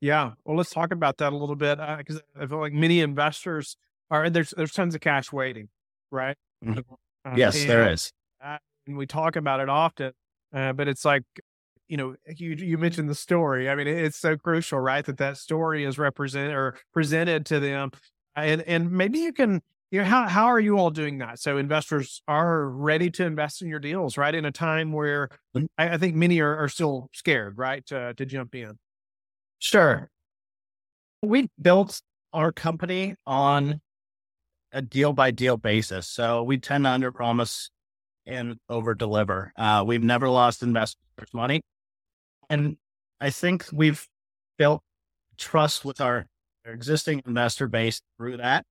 Yeah, 0.00 0.32
well, 0.44 0.56
let's 0.56 0.70
talk 0.70 0.92
about 0.92 1.18
that 1.18 1.32
a 1.32 1.36
little 1.36 1.56
bit 1.56 1.78
because 1.98 2.18
uh, 2.18 2.42
I 2.42 2.46
feel 2.46 2.60
like 2.60 2.72
many 2.72 3.00
investors 3.00 3.76
are 4.10 4.30
there's 4.30 4.54
there's 4.56 4.72
tons 4.72 4.94
of 4.94 5.00
cash 5.00 5.32
waiting, 5.32 5.68
right? 6.10 6.36
Mm-hmm. 6.64 6.94
Uh, 7.26 7.34
yes, 7.36 7.64
there 7.64 7.90
is, 7.90 8.12
uh, 8.44 8.58
and 8.86 8.96
we 8.96 9.06
talk 9.06 9.36
about 9.36 9.60
it 9.60 9.68
often, 9.68 10.12
uh, 10.54 10.72
but 10.72 10.86
it's 10.86 11.04
like 11.04 11.24
you 11.88 11.96
know 11.96 12.14
you 12.36 12.50
you 12.50 12.78
mentioned 12.78 13.08
the 13.08 13.14
story. 13.14 13.68
I 13.68 13.74
mean, 13.74 13.88
it's 13.88 14.18
so 14.18 14.36
crucial, 14.36 14.78
right? 14.78 15.04
That 15.04 15.18
that 15.18 15.36
story 15.36 15.84
is 15.84 15.98
represented 15.98 16.54
or 16.54 16.76
presented 16.92 17.44
to 17.46 17.58
them, 17.58 17.90
and 18.36 18.62
and 18.62 18.92
maybe 18.92 19.18
you 19.18 19.32
can 19.32 19.60
you 19.90 20.00
know 20.00 20.04
how 20.04 20.28
how 20.28 20.46
are 20.46 20.60
you 20.60 20.78
all 20.78 20.90
doing 20.90 21.18
that 21.18 21.38
so 21.38 21.58
investors 21.58 22.22
are 22.26 22.68
ready 22.68 23.10
to 23.10 23.24
invest 23.24 23.62
in 23.62 23.68
your 23.68 23.78
deals 23.78 24.18
right 24.18 24.34
in 24.34 24.44
a 24.44 24.52
time 24.52 24.92
where 24.92 25.28
mm-hmm. 25.56 25.66
i, 25.78 25.94
I 25.94 25.98
think 25.98 26.14
many 26.14 26.40
are, 26.40 26.56
are 26.56 26.68
still 26.68 27.08
scared 27.12 27.56
right 27.56 27.84
to, 27.86 28.14
to 28.14 28.26
jump 28.26 28.54
in 28.54 28.78
sure 29.58 30.10
we 31.22 31.48
built 31.60 32.00
our 32.32 32.52
company 32.52 33.14
on 33.26 33.80
a 34.72 34.82
deal 34.82 35.12
by 35.12 35.30
deal 35.30 35.56
basis 35.56 36.06
so 36.08 36.42
we 36.42 36.58
tend 36.58 36.84
to 36.84 36.90
under 36.90 37.12
promise 37.12 37.70
and 38.26 38.56
over 38.68 38.94
deliver 38.94 39.52
uh, 39.56 39.82
we've 39.86 40.02
never 40.02 40.28
lost 40.28 40.62
investors 40.62 40.96
money 41.32 41.62
and 42.50 42.76
i 43.20 43.30
think 43.30 43.66
we've 43.72 44.06
built 44.58 44.82
trust 45.38 45.84
with 45.84 46.00
our, 46.00 46.26
our 46.64 46.72
existing 46.72 47.22
investor 47.26 47.68
base 47.68 48.00
through 48.18 48.36
that 48.36 48.64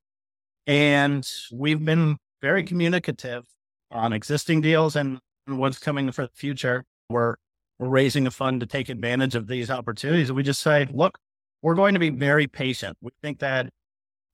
and 0.68 1.28
we've 1.52 1.84
been 1.84 2.18
very 2.42 2.64
communicative 2.64 3.46
on 3.92 4.14
existing 4.14 4.62
deals 4.62 4.96
and 4.96 5.20
what's 5.48 5.80
coming 5.80 6.12
for 6.12 6.24
the 6.24 6.34
future. 6.34 6.84
We're, 7.10 7.36
we're 7.80 7.90
raising 7.90 8.28
a 8.28 8.32
fund 8.32 8.62
to 8.62 8.66
take 8.66 8.90
advantage 8.90 9.36
of 9.36 9.48
these 9.48 9.70
opportunities. 9.70 10.32
We 10.32 10.44
just 10.44 10.62
say, 10.62 10.88
look, 10.92 11.18
we're 11.62 11.76
going 11.76 11.94
to 11.94 12.00
be 12.00 12.10
very 12.10 12.48
patient. 12.48 12.98
We 13.02 13.12
think 13.22 13.40
that 13.40 13.70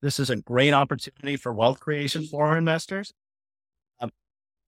this 0.02 0.18
is 0.18 0.30
a 0.30 0.36
great 0.36 0.74
opportunity 0.74 1.36
for 1.36 1.52
wealth 1.52 1.80
creation 1.80 2.26
for 2.26 2.46
our 2.46 2.58
investors. 2.58 3.12
Um, 4.00 4.10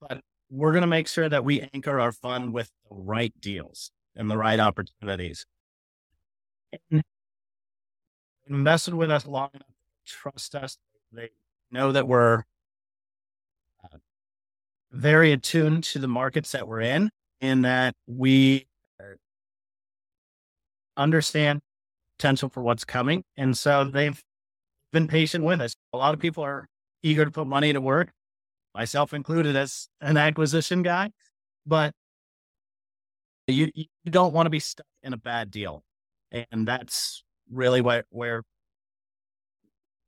but 0.01 0.21
we're 0.51 0.73
going 0.73 0.83
to 0.83 0.87
make 0.87 1.09
sure 1.09 1.29
that 1.29 1.45
we 1.45 1.69
anchor 1.75 2.01
our 2.01 2.13
fund 2.13 2.55
with 2.55 2.71
the 2.89 2.97
right 2.97 3.33
deals 3.41 3.91
and 4.15 4.31
the 4.31 4.39
right 4.39 4.61
opportunities. 4.61 5.45
And 6.91 7.03
invested 8.49 8.95
with 8.95 9.11
us 9.11 9.27
long 9.27 9.51
enough 9.55 9.67
trust 10.07 10.55
us. 10.55 10.77
They 11.13 11.31
know 11.71 11.93
that 11.93 12.07
we're 12.07 12.43
uh, 13.83 13.99
very 14.93 15.33
attuned 15.33 15.85
to 15.85 15.99
the 15.99 16.09
markets 16.09 16.53
that 16.53 16.69
we're 16.69 16.81
in 16.81 17.11
and 17.41 17.65
that 17.65 17.95
we 18.07 18.67
understand 20.97 21.61
potential 22.19 22.49
for 22.49 22.63
what's 22.63 22.85
coming. 22.85 23.25
And 23.37 23.57
so 23.57 23.85
they've 23.85 24.23
been 24.95 25.09
patient 25.09 25.45
with 25.45 25.61
us. 25.61 25.77
A 25.93 25.99
lot 25.99 26.15
of 26.15 26.21
people 26.21 26.43
are 26.43 26.67
eager 27.03 27.27
to 27.27 27.31
put 27.31 27.47
money 27.47 27.75
to 27.75 27.81
work, 27.83 28.11
myself 28.75 29.13
included 29.13 29.55
as 29.57 29.89
an 30.01 30.17
acquisition 30.17 30.83
guy, 30.83 31.11
but 31.67 31.93
you, 33.47 33.71
you 33.75 33.87
don't 34.09 34.33
want 34.33 34.47
to 34.47 34.51
be 34.51 34.61
stuck 34.61 34.87
in 35.03 35.13
a 35.13 35.19
bad 35.19 35.51
deal. 35.51 35.85
And 36.33 36.67
that's 36.67 37.23
really 37.51 37.83
what, 37.83 38.07
where 38.09 38.43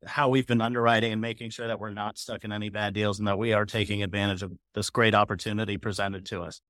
how 0.07 0.29
we've 0.29 0.47
been 0.47 0.61
underwriting 0.61 1.13
and 1.13 1.21
making 1.21 1.51
sure 1.51 1.67
that 1.67 1.79
we're 1.79 1.91
not 1.91 2.17
stuck 2.17 2.45
in 2.45 2.53
any 2.53 2.71
bad 2.71 2.95
deals 2.95 3.19
and 3.19 3.29
that 3.29 3.39
we 3.39 3.53
are 3.53 3.67
taking 3.67 4.03
advantage 4.03 4.43
of 4.43 4.53
this 4.75 4.89
great 4.89 5.15
opportunity 5.15 5.77
presented 5.77 6.25
to 6.27 6.43
us. 6.43 6.61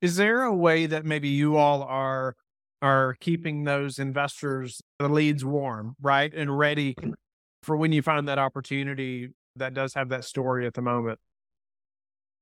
Is 0.00 0.16
there 0.16 0.42
a 0.42 0.54
way 0.54 0.86
that 0.86 1.04
maybe 1.04 1.28
you 1.28 1.56
all 1.56 1.82
are 1.82 2.34
are 2.82 3.14
keeping 3.20 3.64
those 3.64 3.98
investors 3.98 4.80
the 4.98 5.08
leads 5.08 5.44
warm, 5.44 5.96
right? 6.00 6.32
And 6.32 6.56
ready 6.56 6.96
for 7.62 7.76
when 7.76 7.92
you 7.92 8.02
find 8.02 8.28
that 8.28 8.38
opportunity 8.38 9.30
that 9.56 9.74
does 9.74 9.94
have 9.94 10.08
that 10.10 10.24
story 10.24 10.66
at 10.66 10.74
the 10.74 10.82
moment? 10.82 11.18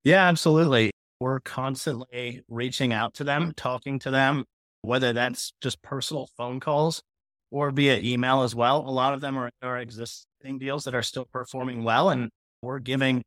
Yeah, 0.04 0.26
absolutely. 0.26 0.90
We're 1.20 1.40
constantly 1.40 2.42
reaching 2.48 2.92
out 2.92 3.14
to 3.14 3.24
them, 3.24 3.52
talking 3.56 3.98
to 4.00 4.10
them, 4.10 4.44
whether 4.82 5.12
that's 5.12 5.52
just 5.60 5.82
personal 5.82 6.28
phone 6.36 6.60
calls 6.60 7.02
or 7.50 7.70
via 7.70 7.98
email 7.98 8.42
as 8.42 8.54
well. 8.54 8.78
A 8.78 8.90
lot 8.90 9.14
of 9.14 9.20
them 9.20 9.36
are, 9.36 9.50
are 9.62 9.78
existing 9.78 10.58
deals 10.58 10.84
that 10.84 10.94
are 10.94 11.02
still 11.02 11.24
performing 11.24 11.82
well, 11.82 12.10
and 12.10 12.30
we're 12.62 12.78
giving 12.78 13.22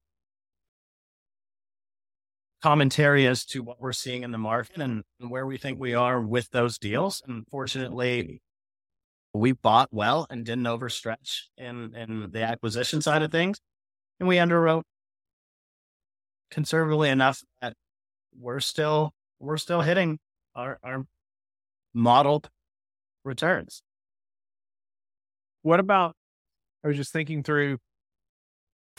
commentary 2.62 3.26
as 3.28 3.44
to 3.46 3.64
what 3.64 3.82
we're 3.82 3.92
seeing 3.92 4.24
in 4.24 4.32
the 4.32 4.38
market 4.38 4.80
and 4.80 5.04
where 5.20 5.46
we 5.46 5.58
think 5.58 5.80
we 5.80 5.94
are 5.96 6.22
with 6.22 6.50
those 6.52 6.78
deals. 6.78 7.22
And 7.28 7.46
fortunately, 7.50 8.40
we 9.34 9.54
bought 9.54 9.90
well 9.92 10.28
and 10.30 10.46
didn't 10.46 10.66
overstretch 10.66 11.44
in, 11.58 11.96
in 11.96 12.32
the 12.32 12.44
acquisition 12.44 13.02
side 13.02 13.22
of 13.22 13.32
things. 13.32 13.60
And 14.20 14.28
we 14.28 14.36
underwrote 14.36 14.84
conservatively 16.50 17.10
enough 17.10 17.42
that 17.62 17.74
we're 18.38 18.60
still 18.60 19.14
we're 19.40 19.58
still 19.58 19.82
hitting 19.82 20.20
our, 20.56 20.78
our 20.84 21.06
modeled 21.94 22.50
returns. 23.24 23.82
What 25.64 25.80
about, 25.80 26.16
I 26.84 26.90
was 26.90 26.98
just 26.98 27.14
thinking 27.14 27.44
through 27.44 27.80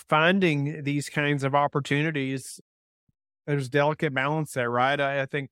finding 0.09 0.83
these 0.83 1.09
kinds 1.09 1.45
of 1.45 1.55
opportunities. 1.55 2.61
There's 3.47 3.69
delicate 3.69 4.15
balance 4.15 4.53
there, 4.53 4.71
right? 4.71 5.01
I, 5.01 5.23
I 5.23 5.27
think 5.27 5.51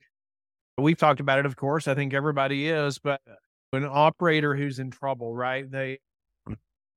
we've 0.78 0.98
talked 0.98 1.20
about 1.20 1.38
it, 1.38 1.46
of 1.46 1.56
course. 1.56 1.86
I 1.86 1.94
think 1.94 2.14
everybody 2.14 2.68
is, 2.68 2.98
but 2.98 3.20
an 3.72 3.86
operator 3.88 4.56
who's 4.56 4.78
in 4.78 4.90
trouble, 4.90 5.34
right? 5.34 5.70
They, 5.70 5.98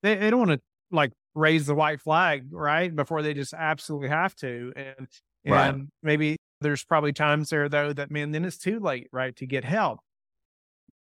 they, 0.02 0.16
they 0.16 0.30
don't 0.30 0.48
want 0.48 0.52
to 0.52 0.62
like 0.92 1.12
raise 1.36 1.66
the 1.66 1.76
white 1.76 2.02
flag, 2.02 2.48
right? 2.52 2.94
Before 2.96 3.22
they 3.22 3.34
just 3.34 3.54
absolutely 3.54 4.10
have 4.10 4.36
to. 4.38 4.74
And, 4.76 5.08
and 5.46 5.54
right. 5.54 5.76
maybe 6.02 6.38
there's 6.62 6.84
probably 6.84 7.14
times 7.14 7.50
there 7.50 7.70
though 7.70 7.94
that 7.94 8.12
man, 8.12 8.32
then 8.32 8.46
it's 8.46 8.58
too 8.58 8.80
late, 8.80 9.08
right? 9.12 9.36
To 9.38 9.46
get 9.46 9.64
help 9.64 10.00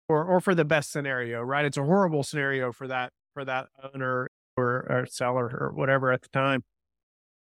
or 0.08 0.24
or 0.24 0.40
for 0.40 0.54
the 0.54 0.64
best 0.64 0.92
scenario, 0.92 1.42
right? 1.42 1.64
It's 1.64 1.76
a 1.76 1.84
horrible 1.84 2.22
scenario 2.22 2.72
for 2.72 2.88
that 2.88 3.12
for 3.34 3.44
that 3.44 3.68
owner 3.92 4.28
or, 4.56 4.86
or 4.88 5.06
seller 5.06 5.46
or 5.46 5.72
whatever 5.74 6.12
at 6.12 6.22
the 6.22 6.28
time. 6.28 6.62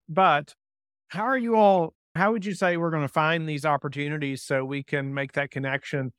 But 0.09 0.53
how 1.09 1.23
are 1.23 1.37
you 1.37 1.55
all? 1.55 1.93
How 2.15 2.31
would 2.31 2.45
you 2.45 2.53
say 2.53 2.77
we're 2.77 2.89
going 2.89 3.03
to 3.03 3.07
find 3.07 3.47
these 3.47 3.65
opportunities 3.65 4.41
so 4.41 4.65
we 4.65 4.83
can 4.83 5.13
make 5.13 5.33
that 5.33 5.51
connection 5.51 6.11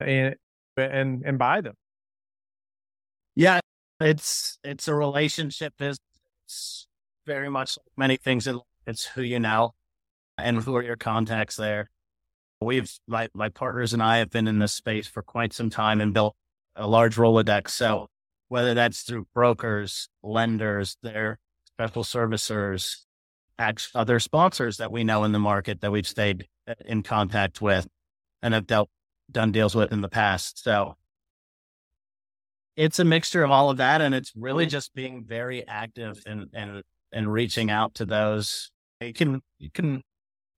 and 0.00 0.36
and 0.76 1.22
and 1.24 1.38
buy 1.38 1.60
them? 1.60 1.74
Yeah, 3.34 3.60
it's 4.00 4.58
it's 4.64 4.88
a 4.88 4.94
relationship 4.94 5.74
business. 5.78 6.86
Very 7.26 7.50
much 7.50 7.76
like 7.78 7.92
many 7.96 8.16
things. 8.16 8.48
It's 8.86 9.06
who 9.06 9.22
you 9.22 9.40
know 9.40 9.74
and 10.38 10.62
who 10.62 10.76
are 10.76 10.82
your 10.82 10.96
contacts 10.96 11.56
there. 11.56 11.90
We've 12.60 12.90
my 13.06 13.28
my 13.34 13.48
partners 13.48 13.92
and 13.92 14.02
I 14.02 14.18
have 14.18 14.30
been 14.30 14.48
in 14.48 14.58
this 14.58 14.72
space 14.72 15.06
for 15.06 15.22
quite 15.22 15.52
some 15.52 15.70
time 15.70 16.00
and 16.00 16.14
built 16.14 16.34
a 16.74 16.86
large 16.86 17.16
Rolodex. 17.16 17.70
So 17.70 18.08
whether 18.48 18.74
that's 18.74 19.02
through 19.02 19.26
brokers, 19.34 20.08
lenders, 20.22 20.96
their 21.02 21.38
special 21.64 22.04
servicers, 22.04 23.04
other 23.94 24.20
sponsors 24.20 24.76
that 24.76 24.92
we 24.92 25.04
know 25.04 25.24
in 25.24 25.32
the 25.32 25.38
market 25.38 25.80
that 25.80 25.90
we've 25.90 26.06
stayed 26.06 26.46
in 26.84 27.02
contact 27.02 27.60
with 27.60 27.86
and 28.42 28.54
have 28.54 28.66
dealt 28.66 28.90
done 29.30 29.52
deals 29.52 29.74
with 29.74 29.92
in 29.92 30.00
the 30.00 30.08
past. 30.08 30.62
So 30.62 30.96
it's 32.76 32.98
a 32.98 33.04
mixture 33.04 33.42
of 33.42 33.50
all 33.50 33.70
of 33.70 33.78
that, 33.78 34.00
and 34.00 34.14
it's 34.14 34.32
really 34.36 34.64
mm-hmm. 34.64 34.70
just 34.70 34.94
being 34.94 35.24
very 35.24 35.66
active 35.66 36.22
and 36.26 36.48
and 36.52 36.82
and 37.12 37.32
reaching 37.32 37.70
out 37.70 37.94
to 37.94 38.04
those. 38.04 38.70
You 39.00 39.12
can 39.12 39.40
you 39.58 39.70
can 39.70 40.02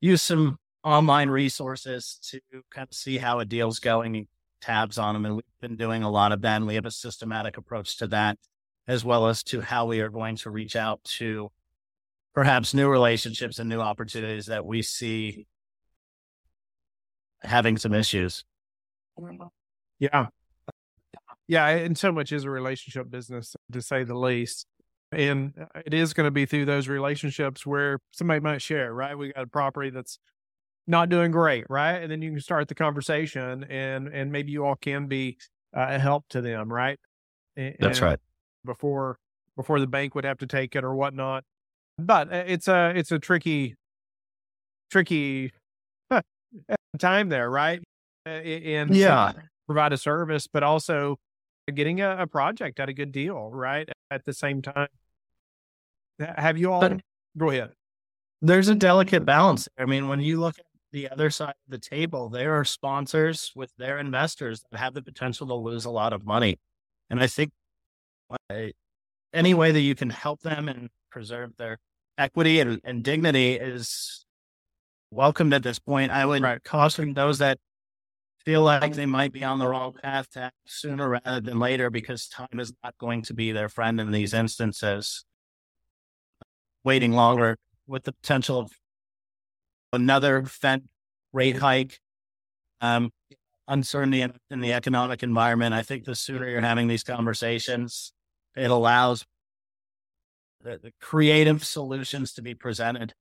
use 0.01 0.23
some 0.23 0.59
online 0.85 1.29
resources 1.29 2.19
to 2.31 2.41
kind 2.71 2.89
of 2.91 2.97
see 2.97 3.19
how 3.19 3.41
a 3.41 3.45
deal's 3.45 3.79
going, 3.79 4.27
tabs 4.61 4.99
on 4.99 5.15
them. 5.15 5.27
And 5.27 5.37
we've 5.37 5.45
been 5.61 5.77
doing 5.77 6.03
a 6.03 6.11
lot 6.11 6.33
of 6.33 6.41
that. 6.43 6.57
And 6.57 6.67
we 6.67 6.75
have 6.75 6.87
a 6.87 6.91
systematic 6.91 7.57
approach 7.57 7.99
to 7.99 8.07
that, 8.09 8.39
as 8.87 9.05
well 9.05 9.27
as 9.27 9.43
to 9.45 9.61
how 9.61 9.87
we 9.87 10.01
are 10.01 10.09
going 10.09 10.37
to 10.37 10.51
reach 10.51 10.77
out 10.77 11.03
to 11.05 11.51
perhaps 12.35 12.75
new 12.75 12.89
relationships 12.89 13.59
and 13.59 13.69
new 13.69 13.81
opportunities 13.81 14.47
that 14.47 14.65
we 14.65 14.83
see 14.83 15.47
having 17.43 17.77
some 17.77 17.95
issues. 17.95 18.45
Yeah. 19.99 20.27
Yeah. 21.47 21.67
And 21.69 21.97
so 21.97 22.13
much 22.13 22.33
is 22.33 22.45
a 22.45 22.51
relationship 22.51 23.11
business, 23.11 23.57
to 23.73 23.83
say 23.83 24.05
the 24.05 24.15
least. 24.15 24.67
And 25.13 25.55
uh, 25.61 25.81
it 25.87 25.95
is 25.95 26.13
going 26.13 26.27
to 26.27 26.31
be 26.31 26.47
through 26.47 26.67
those 26.67 26.89
relationships 26.89 27.65
where 27.65 27.99
somebody 28.13 28.41
might 28.41 28.61
share, 28.61 28.93
right? 28.93 29.17
We 29.17 29.33
got 29.33 29.45
a 29.45 29.47
property 29.47 29.91
that's 29.91 30.19
not 30.87 31.09
doing 31.09 31.31
great, 31.31 31.65
right? 31.69 32.03
And 32.03 32.11
then 32.11 32.23
you 32.23 32.31
can 32.31 32.41
start 32.41 32.69
the 32.69 32.75
conversation 32.75 33.65
and 33.65 34.09
and 34.09 34.33
maybe 34.33 34.53
you 34.53 34.65
all 34.65 34.77
can 34.77 35.07
be 35.07 35.37
uh, 35.77 35.87
a 35.91 35.99
help 35.99 36.25
to 36.31 36.41
them, 36.41 36.73
right? 36.73 36.99
And, 37.57 37.77
That's 37.81 38.01
right. 38.01 38.19
Before 38.65 39.19
before 39.57 39.81
the 39.81 39.87
bank 39.87 40.15
would 40.15 40.25
have 40.25 40.39
to 40.39 40.47
take 40.47 40.77
it 40.77 40.85
or 40.85 40.95
whatnot. 40.95 41.45
But 41.99 42.33
uh, 42.33 42.45
it's 42.47 42.69
a 42.69 42.93
it's 42.95 43.13
a 43.13 43.19
tricky 43.19 43.77
tricky 44.91 45.53
time 46.99 47.29
there, 47.29 47.51
right? 47.51 47.83
Uh, 48.29 48.43
and 48.43 48.95
yeah, 48.95 49.33
provide 49.67 49.93
a 49.93 49.97
service, 49.97 50.47
but 50.47 50.63
also 50.63 51.17
getting 51.75 52.01
a, 52.01 52.23
a, 52.23 52.27
project 52.27 52.79
at 52.79 52.89
a 52.89 52.93
good 52.93 53.13
deal, 53.13 53.51
right? 53.51 53.89
At 54.11 54.25
the 54.25 54.33
same 54.33 54.61
time, 54.61 54.89
have 56.19 56.59
you 56.59 56.73
all? 56.73 56.81
But 56.81 57.01
go 57.37 57.51
ahead. 57.51 57.71
There's 58.43 58.69
a 58.69 58.75
delicate 58.75 59.25
balance. 59.25 59.69
I 59.79 59.87
mean, 59.87 60.09
when 60.09 60.21
you 60.21 60.41
look 60.41 60.59
at 60.59 60.67
the 60.93 61.09
other 61.09 61.31
side 61.31 61.51
of 61.51 61.71
the 61.71 61.79
table, 61.79 62.29
there 62.29 62.59
are 62.59 62.65
sponsors 62.65 63.53
with 63.57 63.73
their 63.79 63.99
investors 63.99 64.63
that 64.71 64.79
have 64.79 64.95
the 64.95 65.03
potential 65.03 65.47
to 65.47 65.55
lose 65.55 65.85
a 65.87 65.91
lot 65.91 66.13
of 66.13 66.25
money. 66.25 66.59
And 67.11 67.21
I 67.21 67.27
think 67.27 67.51
any 69.33 69.55
way 69.55 69.73
that 69.73 69.81
you 69.81 69.95
can 69.95 70.11
help 70.11 70.41
them 70.41 70.69
and 70.69 70.91
preserve 71.11 71.57
their 71.57 71.79
equity 72.19 72.61
and, 72.61 72.81
and 72.85 73.03
dignity 73.03 73.55
is 73.55 74.27
welcomed 75.11 75.55
at 75.55 75.63
this 75.63 75.79
point. 75.79 76.13
I 76.13 76.27
would 76.27 76.43
right. 76.43 76.63
caution 76.63 77.15
those 77.15 77.39
that 77.39 77.59
feel 78.45 78.63
like 78.63 78.95
they 78.95 79.07
might 79.07 79.33
be 79.33 79.45
on 79.45 79.59
the 79.59 79.67
wrong 79.67 79.93
path 79.93 80.31
to 80.31 80.41
act 80.41 80.57
sooner 80.67 81.09
rather 81.09 81.41
than 81.41 81.59
later 81.59 81.91
because 81.91 82.29
time 82.29 82.61
is 82.61 82.73
not 82.83 82.97
going 82.99 83.23
to 83.23 83.35
be 83.35 83.53
their 83.53 83.69
friend 83.69 84.01
in 84.01 84.11
these 84.11 84.33
instances. 84.33 85.25
Waiting 86.85 87.13
longer 87.13 87.57
with 87.87 88.05
the 88.05 88.13
potential 88.13 88.59
of 88.59 88.73
another 89.93 90.45
Fed 90.45 90.85
rate 91.33 91.59
hike, 91.59 91.99
um, 92.81 93.11
uncertainty 93.67 94.23
in, 94.23 94.33
in, 94.51 94.61
the 94.61 94.73
economic 94.73 95.23
environment. 95.23 95.75
I 95.75 95.83
think 95.83 96.05
the 96.05 96.15
sooner 96.15 96.49
you're 96.49 96.61
having 96.61 96.89
these 96.89 97.03
conversations, 97.03 98.13
it 98.57 98.71
allows 98.71 99.25
the, 100.63 100.79
the 100.83 100.93
creative 101.01 101.65
solutions 101.65 102.33
to 102.35 102.43
be 102.43 102.55
presented 102.55 103.15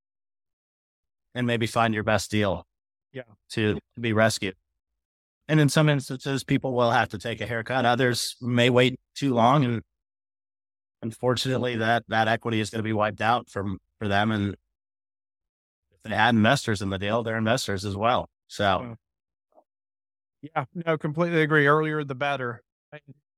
and 1.35 1.45
maybe 1.45 1.67
find 1.67 1.93
your 1.93 2.03
best 2.03 2.31
deal 2.31 2.65
yeah. 3.11 3.23
to, 3.51 3.75
to 3.75 3.99
be 3.99 4.13
rescued. 4.13 4.55
And 5.47 5.59
in 5.59 5.69
some 5.69 5.87
instances, 5.87 6.43
people 6.43 6.73
will 6.73 6.91
have 6.91 7.09
to 7.09 7.17
take 7.17 7.39
a 7.39 7.45
haircut. 7.45 7.85
Others 7.85 8.35
may 8.41 8.69
wait 8.69 8.99
too 9.15 9.33
long. 9.33 9.63
And 9.63 9.81
unfortunately, 11.01 11.77
that, 11.77 12.03
that 12.09 12.27
equity 12.27 12.59
is 12.59 12.69
going 12.69 12.79
to 12.79 12.83
be 12.83 12.93
wiped 12.93 13.21
out 13.21 13.49
from, 13.49 13.77
for 13.97 14.07
them. 14.07 14.31
And 14.31 14.55
if 15.91 16.03
they 16.03 16.15
had 16.15 16.35
investors 16.35 16.81
in 16.81 16.89
the 16.89 16.99
deal, 16.99 17.23
they're 17.23 17.37
investors 17.37 17.85
as 17.85 17.95
well. 17.95 18.29
So, 18.47 18.79
hmm. 18.79 18.93
yeah, 20.41 20.65
no, 20.85 20.97
completely 20.97 21.41
agree. 21.41 21.65
Earlier, 21.65 22.03
the 22.03 22.15
better. 22.15 22.61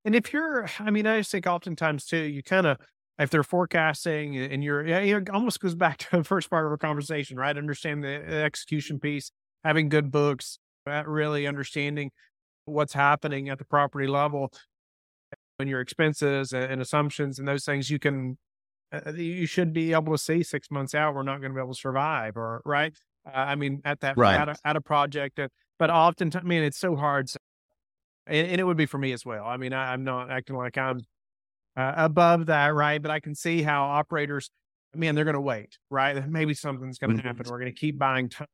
And 0.04 0.16
if 0.16 0.34
you're, 0.34 0.68
I 0.80 0.90
mean, 0.90 1.06
I 1.06 1.20
just 1.20 1.32
think 1.32 1.46
oftentimes 1.46 2.06
too, 2.06 2.18
you 2.18 2.42
kind 2.42 2.66
of, 2.66 2.78
if 3.20 3.30
they're 3.30 3.44
forecasting 3.44 4.38
and 4.38 4.64
you're, 4.64 4.84
it 4.86 5.30
almost 5.30 5.60
goes 5.60 5.76
back 5.76 5.98
to 5.98 6.18
the 6.18 6.24
first 6.24 6.50
part 6.50 6.66
of 6.66 6.72
our 6.72 6.78
conversation, 6.78 7.38
right? 7.38 7.56
Understand 7.56 8.04
the 8.04 8.44
execution 8.44 9.00
piece, 9.00 9.32
having 9.64 9.90
good 9.90 10.10
books, 10.10 10.58
uh, 10.90 11.04
really 11.06 11.48
understanding 11.48 12.12
what's 12.66 12.94
happening 12.94 13.50
at 13.50 13.58
the 13.58 13.66
property 13.66 14.08
level 14.08 14.52
and 15.60 15.70
your 15.70 15.82
expenses 15.82 16.54
and 16.54 16.82
assumptions 16.82 17.40
and 17.40 17.48
those 17.48 17.66
things, 17.66 17.90
you 17.90 18.00
can 18.00 18.38
uh, 18.92 19.12
you 19.14 19.46
should 19.46 19.72
be 19.72 19.94
able 19.94 20.12
to 20.12 20.18
see 20.18 20.42
six 20.42 20.72
months 20.72 20.96
out 20.96 21.14
we're 21.14 21.22
not 21.22 21.40
going 21.40 21.52
to 21.52 21.56
be 21.56 21.62
able 21.62 21.74
to 21.74 21.80
survive 21.80 22.36
or 22.36 22.62
right 22.66 22.94
uh, 23.28 23.38
i 23.38 23.56
mean 23.56 23.82
at 23.86 24.00
that 24.00 24.18
right. 24.18 24.40
at, 24.40 24.50
a, 24.50 24.56
at 24.66 24.76
a 24.76 24.82
project 24.82 25.40
uh, 25.40 25.48
but 25.78 25.92
often 25.92 26.32
i 26.36 26.42
mean 26.42 26.64
it's 26.64 26.80
so 26.80 26.96
hard 26.96 27.30
so, 27.30 27.38
and, 28.26 28.48
and, 28.48 28.60
it 28.60 28.64
would 28.64 28.78
be 28.78 28.88
for 28.88 28.98
me 28.98 29.12
as 29.12 29.24
well 29.24 29.46
i 29.46 29.58
mean 29.58 29.74
I, 29.74 29.94
am 29.94 30.04
not 30.04 30.32
acting 30.32 30.56
like 30.56 30.76
i'm 30.78 31.02
uh, 31.78 31.94
above 31.98 32.48
that 32.48 32.74
right 32.74 33.00
but 33.00 33.12
i 33.12 33.20
can 33.20 33.36
see 33.36 33.62
how 33.62 33.84
operators 33.84 34.50
man 34.96 35.14
they're 35.14 35.24
going 35.24 35.36
to 35.36 35.42
wait 35.42 35.78
right 35.92 36.28
maybe 36.28 36.56
something's 36.56 36.98
going 36.98 37.16
to 37.16 37.22
happen 37.22 37.44
mm-hmm. 37.44 37.52
we're 37.52 37.60
going 37.60 37.72
to 37.72 37.80
keep 37.80 38.00
buying 38.00 38.28
time 38.28 38.48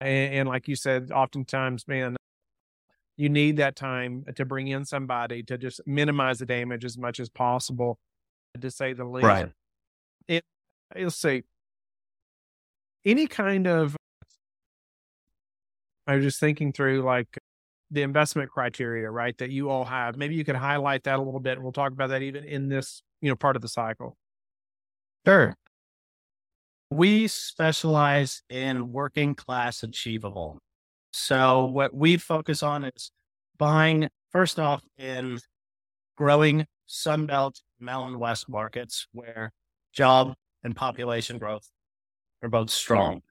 and, 0.00 0.34
and 0.34 0.48
like 0.48 0.68
you 0.68 0.76
said 0.76 1.10
oftentimes 1.12 1.86
man 1.88 2.16
you 3.16 3.28
need 3.28 3.56
that 3.56 3.76
time 3.76 4.24
to 4.34 4.44
bring 4.44 4.68
in 4.68 4.84
somebody 4.84 5.42
to 5.44 5.56
just 5.56 5.80
minimize 5.86 6.38
the 6.38 6.46
damage 6.46 6.84
as 6.84 6.98
much 6.98 7.18
as 7.18 7.28
possible 7.28 7.98
to 8.60 8.70
say 8.70 8.92
the 8.92 9.04
least. 9.04 9.26
Right. 9.26 9.52
It, 10.28 10.44
let's 10.94 11.16
see. 11.16 11.42
Any 13.04 13.26
kind 13.26 13.66
of, 13.66 13.96
I 16.06 16.16
was 16.16 16.24
just 16.24 16.40
thinking 16.40 16.72
through 16.72 17.02
like 17.02 17.38
the 17.90 18.02
investment 18.02 18.50
criteria, 18.50 19.10
right? 19.10 19.36
That 19.38 19.50
you 19.50 19.70
all 19.70 19.84
have. 19.84 20.16
Maybe 20.16 20.34
you 20.34 20.44
could 20.44 20.56
highlight 20.56 21.04
that 21.04 21.18
a 21.18 21.22
little 21.22 21.40
bit. 21.40 21.54
And 21.54 21.62
we'll 21.62 21.72
talk 21.72 21.92
about 21.92 22.08
that 22.10 22.22
even 22.22 22.44
in 22.44 22.68
this, 22.68 23.02
you 23.22 23.30
know, 23.30 23.36
part 23.36 23.56
of 23.56 23.62
the 23.62 23.68
cycle. 23.68 24.16
Sure. 25.24 25.56
We 26.90 27.26
specialize 27.26 28.42
in 28.48 28.92
working 28.92 29.34
class 29.34 29.82
achievable. 29.82 30.58
So 31.12 31.64
what 31.64 31.94
we 31.94 32.16
focus 32.16 32.62
on 32.62 32.84
is 32.84 33.10
buying 33.58 34.08
first 34.30 34.60
off 34.60 34.84
in 34.96 35.38
growing 36.16 36.66
Sunbelt 36.88 37.60
Mountain 37.80 38.18
West 38.18 38.48
markets 38.48 39.08
where 39.12 39.52
job 39.92 40.34
and 40.62 40.76
population 40.76 41.38
growth 41.38 41.68
are 42.42 42.48
both 42.48 42.70
strong. 42.70 43.22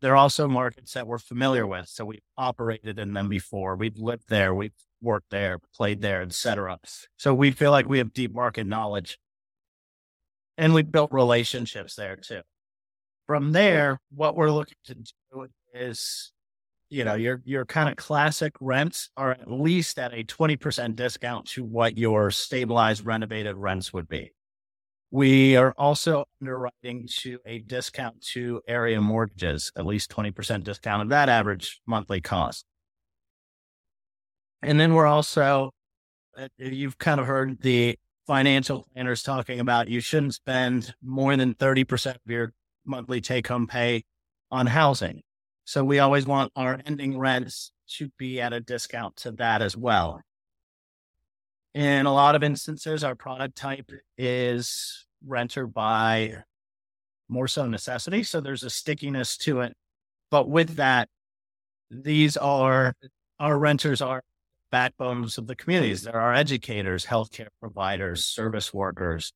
They're 0.00 0.16
also 0.16 0.48
markets 0.48 0.94
that 0.94 1.06
we're 1.06 1.18
familiar 1.18 1.66
with. 1.66 1.88
So 1.88 2.04
we've 2.04 2.20
operated 2.38 2.98
in 2.98 3.12
them 3.12 3.28
before. 3.28 3.76
We've 3.76 3.98
lived 3.98 4.28
there. 4.28 4.54
We've 4.54 4.72
worked 5.02 5.30
there, 5.30 5.58
played 5.74 6.00
there, 6.00 6.22
etc. 6.22 6.78
So 7.16 7.34
we 7.34 7.50
feel 7.50 7.70
like 7.70 7.88
we 7.88 7.98
have 7.98 8.12
deep 8.12 8.34
market 8.34 8.66
knowledge. 8.66 9.18
And 10.56 10.74
we've 10.74 10.90
built 10.90 11.12
relationships 11.12 11.96
there 11.96 12.16
too. 12.16 12.42
From 13.30 13.52
there, 13.52 14.00
what 14.12 14.34
we're 14.34 14.50
looking 14.50 14.74
to 14.86 14.94
do 14.94 15.46
is 15.72 16.32
you 16.88 17.04
know, 17.04 17.14
your 17.14 17.40
your 17.44 17.64
kind 17.64 17.88
of 17.88 17.94
classic 17.94 18.54
rents 18.60 19.08
are 19.16 19.30
at 19.30 19.48
least 19.48 20.00
at 20.00 20.12
a 20.12 20.24
20% 20.24 20.96
discount 20.96 21.46
to 21.50 21.62
what 21.62 21.96
your 21.96 22.32
stabilized 22.32 23.06
renovated 23.06 23.54
rents 23.54 23.92
would 23.92 24.08
be. 24.08 24.32
We 25.12 25.54
are 25.56 25.72
also 25.78 26.24
underwriting 26.42 27.08
to 27.18 27.38
a 27.46 27.60
discount 27.60 28.20
to 28.32 28.62
area 28.66 29.00
mortgages, 29.00 29.70
at 29.76 29.86
least 29.86 30.10
20% 30.10 30.64
discount 30.64 31.02
of 31.02 31.08
that 31.10 31.28
average 31.28 31.80
monthly 31.86 32.20
cost. 32.20 32.64
And 34.60 34.80
then 34.80 34.92
we're 34.92 35.06
also, 35.06 35.70
uh, 36.36 36.48
you've 36.58 36.98
kind 36.98 37.20
of 37.20 37.28
heard 37.28 37.62
the 37.62 37.96
financial 38.26 38.88
planners 38.92 39.22
talking 39.22 39.60
about 39.60 39.86
you 39.86 40.00
shouldn't 40.00 40.34
spend 40.34 40.92
more 41.00 41.36
than 41.36 41.54
30% 41.54 42.16
of 42.16 42.20
your 42.26 42.52
monthly 42.84 43.20
take 43.20 43.46
home 43.46 43.66
pay 43.66 44.04
on 44.50 44.66
housing. 44.66 45.22
So 45.64 45.84
we 45.84 45.98
always 45.98 46.26
want 46.26 46.52
our 46.56 46.80
ending 46.84 47.18
rents 47.18 47.72
to 47.96 48.10
be 48.18 48.40
at 48.40 48.52
a 48.52 48.60
discount 48.60 49.16
to 49.16 49.32
that 49.32 49.62
as 49.62 49.76
well. 49.76 50.20
In 51.74 52.06
a 52.06 52.12
lot 52.12 52.34
of 52.34 52.42
instances, 52.42 53.04
our 53.04 53.14
product 53.14 53.56
type 53.56 53.90
is 54.18 55.06
renter 55.24 55.66
by 55.66 56.36
more 57.28 57.46
so 57.46 57.66
necessity. 57.66 58.24
So 58.24 58.40
there's 58.40 58.64
a 58.64 58.70
stickiness 58.70 59.36
to 59.38 59.60
it. 59.60 59.74
But 60.30 60.48
with 60.48 60.76
that, 60.76 61.08
these 61.90 62.36
are 62.36 62.94
our 63.38 63.58
renters 63.58 64.00
are 64.00 64.22
backbones 64.70 65.38
of 65.38 65.46
the 65.46 65.56
communities. 65.56 66.02
There 66.02 66.14
are 66.14 66.20
our 66.20 66.34
educators, 66.34 67.06
healthcare 67.06 67.48
providers, 67.60 68.26
service 68.26 68.72
workers. 68.72 69.32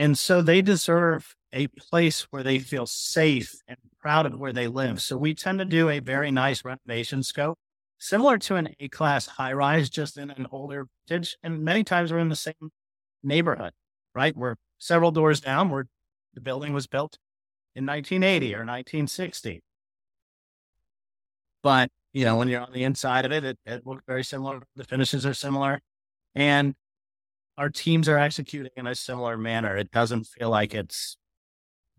And 0.00 0.18
so 0.18 0.40
they 0.40 0.62
deserve 0.62 1.36
a 1.52 1.66
place 1.66 2.22
where 2.30 2.42
they 2.42 2.58
feel 2.58 2.86
safe 2.86 3.60
and 3.68 3.76
proud 4.00 4.24
of 4.24 4.40
where 4.40 4.50
they 4.50 4.66
live. 4.66 5.02
So 5.02 5.18
we 5.18 5.34
tend 5.34 5.58
to 5.58 5.66
do 5.66 5.90
a 5.90 5.98
very 5.98 6.30
nice 6.30 6.64
renovation 6.64 7.22
scope, 7.22 7.58
similar 7.98 8.38
to 8.38 8.56
an 8.56 8.74
A 8.80 8.88
class 8.88 9.26
high 9.26 9.52
rise, 9.52 9.90
just 9.90 10.16
in 10.16 10.30
an 10.30 10.46
older 10.50 10.86
vintage. 11.06 11.36
And 11.42 11.62
many 11.62 11.84
times 11.84 12.10
we're 12.10 12.18
in 12.18 12.30
the 12.30 12.34
same 12.34 12.70
neighborhood, 13.22 13.74
right? 14.14 14.34
We're 14.34 14.56
several 14.78 15.10
doors 15.10 15.38
down 15.38 15.68
where 15.68 15.86
the 16.32 16.40
building 16.40 16.72
was 16.72 16.86
built 16.86 17.18
in 17.76 17.84
1980 17.84 18.54
or 18.54 18.64
1960. 18.64 19.62
But, 21.62 21.90
you 22.14 22.24
know, 22.24 22.38
when 22.38 22.48
you're 22.48 22.62
on 22.62 22.72
the 22.72 22.84
inside 22.84 23.26
of 23.26 23.32
it, 23.32 23.44
it, 23.44 23.58
it 23.66 23.86
looks 23.86 24.04
very 24.06 24.24
similar. 24.24 24.62
The 24.76 24.84
finishes 24.84 25.26
are 25.26 25.34
similar. 25.34 25.82
And 26.34 26.74
our 27.58 27.68
teams 27.68 28.08
are 28.08 28.18
executing 28.18 28.72
in 28.76 28.86
a 28.86 28.94
similar 28.94 29.36
manner. 29.36 29.76
It 29.76 29.90
doesn't 29.90 30.24
feel 30.26 30.50
like 30.50 30.74
it's 30.74 31.16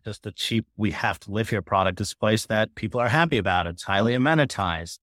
just 0.03 0.25
a 0.25 0.31
cheap, 0.31 0.65
we 0.77 0.91
have 0.91 1.19
to 1.19 1.31
live 1.31 1.49
here 1.49 1.61
product. 1.61 2.01
It's 2.01 2.13
a 2.13 2.17
place 2.17 2.45
that 2.47 2.73
people 2.75 2.99
are 2.99 3.09
happy 3.09 3.37
about. 3.37 3.67
It's 3.67 3.83
highly 3.83 4.13
amenitized. 4.13 4.97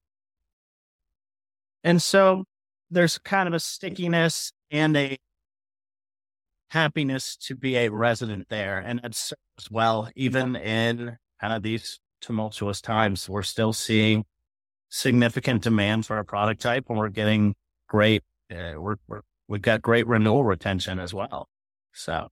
And 1.84 2.02
so 2.02 2.44
there's 2.90 3.18
kind 3.18 3.46
of 3.46 3.54
a 3.54 3.60
stickiness 3.60 4.52
and 4.70 4.96
a 4.96 5.18
happiness 6.70 7.36
to 7.36 7.54
be 7.54 7.76
a 7.76 7.88
resident 7.88 8.48
there. 8.48 8.78
And 8.78 9.00
it 9.04 9.14
serves 9.14 9.70
well, 9.70 10.10
even 10.16 10.56
in 10.56 11.16
kind 11.40 11.52
of 11.52 11.62
these 11.62 12.00
tumultuous 12.20 12.80
times. 12.80 13.28
We're 13.28 13.42
still 13.42 13.72
seeing 13.72 14.24
significant 14.88 15.62
demand 15.62 16.06
for 16.06 16.16
our 16.16 16.24
product 16.24 16.60
type 16.62 16.86
and 16.88 16.98
we're 16.98 17.08
getting 17.10 17.54
great, 17.88 18.22
uh, 18.50 18.74
we're, 18.76 18.96
we're, 19.06 19.22
we've 19.48 19.62
got 19.62 19.82
great 19.82 20.06
renewal 20.06 20.44
retention 20.44 20.98
as 20.98 21.12
well. 21.12 21.48
So. 21.92 22.28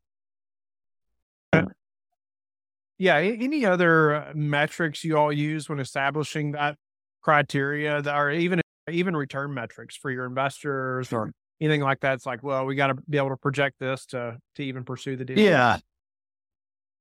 Yeah. 2.98 3.16
Any 3.16 3.66
other 3.66 4.14
uh, 4.14 4.32
metrics 4.34 5.04
you 5.04 5.18
all 5.18 5.32
use 5.32 5.68
when 5.68 5.80
establishing 5.80 6.52
that 6.52 6.76
criteria 7.22 8.00
that 8.00 8.14
are 8.14 8.30
even 8.30 8.60
even 8.90 9.16
return 9.16 9.52
metrics 9.52 9.96
for 9.96 10.10
your 10.10 10.24
investors 10.24 11.12
or 11.12 11.32
anything 11.60 11.82
like 11.82 12.00
that? 12.00 12.14
It's 12.14 12.26
like, 12.26 12.42
well, 12.42 12.64
we 12.64 12.74
got 12.74 12.88
to 12.88 12.94
be 13.08 13.18
able 13.18 13.30
to 13.30 13.36
project 13.36 13.76
this 13.80 14.06
to 14.06 14.38
to 14.54 14.62
even 14.62 14.84
pursue 14.84 15.16
the 15.16 15.24
deal. 15.24 15.38
Yeah. 15.38 15.78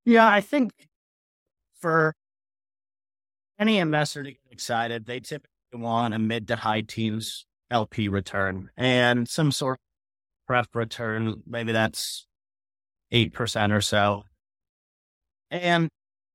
Yeah, 0.04 0.28
I 0.28 0.42
think 0.42 0.72
for 1.80 2.14
any 3.58 3.78
investor 3.80 4.24
to 4.24 4.32
get 4.32 4.40
excited, 4.52 5.06
they 5.06 5.20
typically 5.20 5.50
want 5.74 6.14
a 6.14 6.20
mid 6.20 6.48
to 6.50 6.58
high 6.58 6.82
teens 6.82 7.46
LP 7.72 8.08
return 8.08 8.70
and 8.78 9.28
some 9.28 9.52
sort 9.52 9.76
of 9.76 9.85
pref 10.48 10.68
return. 10.74 11.42
Maybe 11.48 11.72
that's 11.72 12.28
8% 13.14 13.72
or 13.72 13.82
so. 13.82 14.24
And 15.52 15.90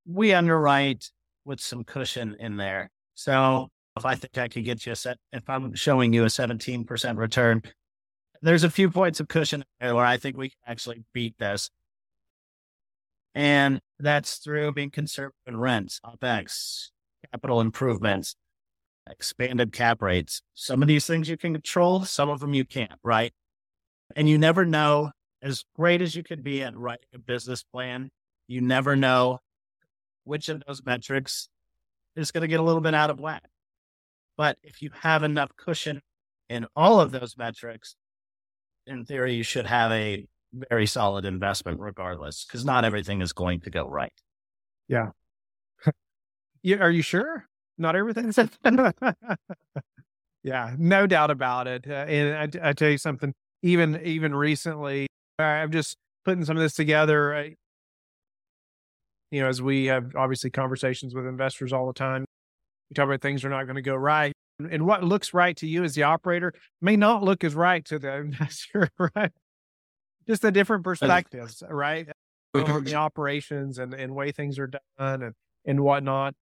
we 0.06 0.32
underwrite 0.32 1.10
with 1.44 1.60
some 1.60 1.84
cushion 1.84 2.36
in 2.38 2.56
there. 2.56 2.90
So 3.14 3.68
if 3.96 4.04
I 4.04 4.14
think 4.14 4.38
I 4.38 4.48
could 4.48 4.64
get 4.64 4.86
you 4.86 4.92
a 4.92 4.96
set, 4.96 5.18
if 5.32 5.48
I'm 5.48 5.74
showing 5.74 6.12
you 6.12 6.24
a 6.24 6.28
17% 6.28 7.16
return, 7.16 7.62
there's 8.42 8.64
a 8.64 8.70
few 8.70 8.90
points 8.90 9.20
of 9.20 9.28
cushion 9.28 9.64
where 9.78 9.98
I 9.98 10.16
think 10.16 10.36
we 10.36 10.50
can 10.50 10.58
actually 10.66 11.04
beat 11.12 11.36
this. 11.38 11.70
And 13.34 13.80
that's 13.98 14.38
through 14.38 14.72
being 14.72 14.90
conservative 14.90 15.36
in 15.46 15.56
rents, 15.58 16.00
OPEX, 16.04 16.88
capital 17.30 17.60
improvements, 17.60 18.34
expanded 19.08 19.72
cap 19.72 20.02
rates. 20.02 20.42
Some 20.54 20.82
of 20.82 20.88
these 20.88 21.06
things 21.06 21.28
you 21.28 21.36
can 21.36 21.52
control, 21.52 22.04
some 22.04 22.28
of 22.28 22.40
them 22.40 22.54
you 22.54 22.64
can't, 22.64 22.98
right? 23.04 23.32
And 24.16 24.28
you 24.28 24.38
never 24.38 24.64
know, 24.64 25.10
as 25.42 25.64
great 25.76 26.02
as 26.02 26.14
you 26.14 26.22
could 26.22 26.42
be 26.42 26.62
at 26.62 26.76
writing 26.76 27.08
a 27.14 27.18
business 27.18 27.62
plan, 27.62 28.10
you 28.48 28.60
never 28.60 28.96
know 28.96 29.38
which 30.24 30.48
of 30.48 30.62
those 30.66 30.84
metrics 30.84 31.48
is 32.16 32.30
going 32.30 32.42
to 32.42 32.48
get 32.48 32.60
a 32.60 32.62
little 32.62 32.80
bit 32.80 32.94
out 32.94 33.10
of 33.10 33.20
whack. 33.20 33.44
But 34.36 34.58
if 34.62 34.82
you 34.82 34.90
have 35.00 35.22
enough 35.22 35.50
cushion 35.56 36.00
in 36.48 36.66
all 36.74 37.00
of 37.00 37.10
those 37.10 37.36
metrics, 37.36 37.96
in 38.86 39.04
theory, 39.04 39.34
you 39.34 39.42
should 39.42 39.66
have 39.66 39.92
a 39.92 40.26
very 40.52 40.86
solid 40.86 41.24
investment 41.24 41.78
regardless, 41.80 42.44
because 42.44 42.64
not 42.64 42.84
everything 42.84 43.20
is 43.22 43.32
going 43.32 43.60
to 43.60 43.70
go 43.70 43.86
right. 43.86 44.12
Yeah. 44.88 45.10
yeah. 46.62 46.78
Are 46.78 46.90
you 46.90 47.02
sure? 47.02 47.46
Not 47.78 47.96
everything. 47.96 48.32
yeah, 50.42 50.74
no 50.78 51.06
doubt 51.06 51.30
about 51.30 51.66
it. 51.66 51.86
Uh, 51.88 51.92
and 51.92 52.58
I, 52.62 52.70
I, 52.70 52.72
tell 52.72 52.90
you 52.90 52.98
something. 52.98 53.32
Even 53.62 54.00
even 54.04 54.34
recently, 54.34 55.06
I'm 55.38 55.70
just 55.70 55.96
putting 56.24 56.44
some 56.44 56.56
of 56.56 56.62
this 56.62 56.74
together. 56.74 57.34
I, 57.34 57.54
you 59.30 59.40
know, 59.40 59.48
as 59.48 59.62
we 59.62 59.86
have 59.86 60.14
obviously 60.16 60.50
conversations 60.50 61.14
with 61.14 61.26
investors 61.26 61.72
all 61.72 61.86
the 61.86 61.92
time, 61.92 62.24
we 62.90 62.94
talk 62.94 63.06
about 63.06 63.20
things 63.20 63.44
are 63.44 63.50
not 63.50 63.64
going 63.64 63.76
to 63.76 63.82
go 63.82 63.94
right. 63.94 64.32
And 64.58 64.86
what 64.86 65.02
looks 65.02 65.32
right 65.32 65.56
to 65.58 65.66
you 65.66 65.84
as 65.84 65.94
the 65.94 66.02
operator 66.02 66.52
may 66.80 66.96
not 66.96 67.22
look 67.22 67.44
as 67.44 67.54
right 67.54 67.84
to 67.86 67.98
the 67.98 68.14
investor, 68.16 68.88
right? 69.14 69.32
Just 70.28 70.44
a 70.44 70.50
different 70.50 70.84
perspectives, 70.84 71.62
right? 71.68 72.08
On 72.54 72.82
the 72.82 72.96
operations 72.96 73.78
and, 73.78 73.94
and 73.94 74.14
way 74.14 74.32
things 74.32 74.58
are 74.58 74.66
done 74.66 75.22
and, 75.22 75.34
and 75.64 75.80
whatnot. 75.80 76.34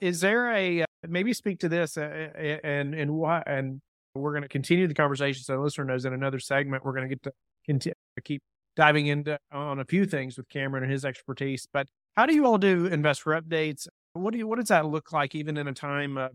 Is 0.00 0.20
there 0.20 0.52
a, 0.52 0.82
uh, 0.82 0.86
maybe 1.08 1.32
speak 1.32 1.60
to 1.60 1.68
this 1.70 1.96
uh, 1.96 2.28
uh, 2.34 2.38
and, 2.38 2.94
and 2.94 3.12
what, 3.12 3.48
and 3.48 3.80
we're 4.16 4.32
going 4.32 4.42
to 4.42 4.48
continue 4.48 4.86
the 4.86 4.94
conversation. 4.94 5.42
So 5.42 5.54
the 5.54 5.62
listener 5.62 5.84
knows 5.84 6.04
in 6.04 6.12
another 6.12 6.38
segment, 6.38 6.84
we're 6.84 6.92
going 6.92 7.08
to 7.08 7.14
get 7.14 7.22
to 7.24 7.32
continue 7.64 7.94
keep 8.24 8.42
diving 8.76 9.06
into 9.06 9.38
on 9.52 9.80
a 9.80 9.84
few 9.84 10.06
things 10.06 10.36
with 10.36 10.48
Cameron 10.48 10.84
and 10.84 10.92
his 10.92 11.04
expertise. 11.04 11.66
But 11.72 11.88
how 12.16 12.26
do 12.26 12.34
you 12.34 12.46
all 12.46 12.58
do 12.58 12.86
investor 12.86 13.30
updates? 13.30 13.88
What 14.12 14.32
do 14.32 14.38
you, 14.38 14.46
what 14.46 14.58
does 14.58 14.68
that 14.68 14.86
look 14.86 15.12
like 15.12 15.34
even 15.34 15.56
in 15.56 15.66
a 15.68 15.72
time 15.72 16.18
uh, 16.18 16.28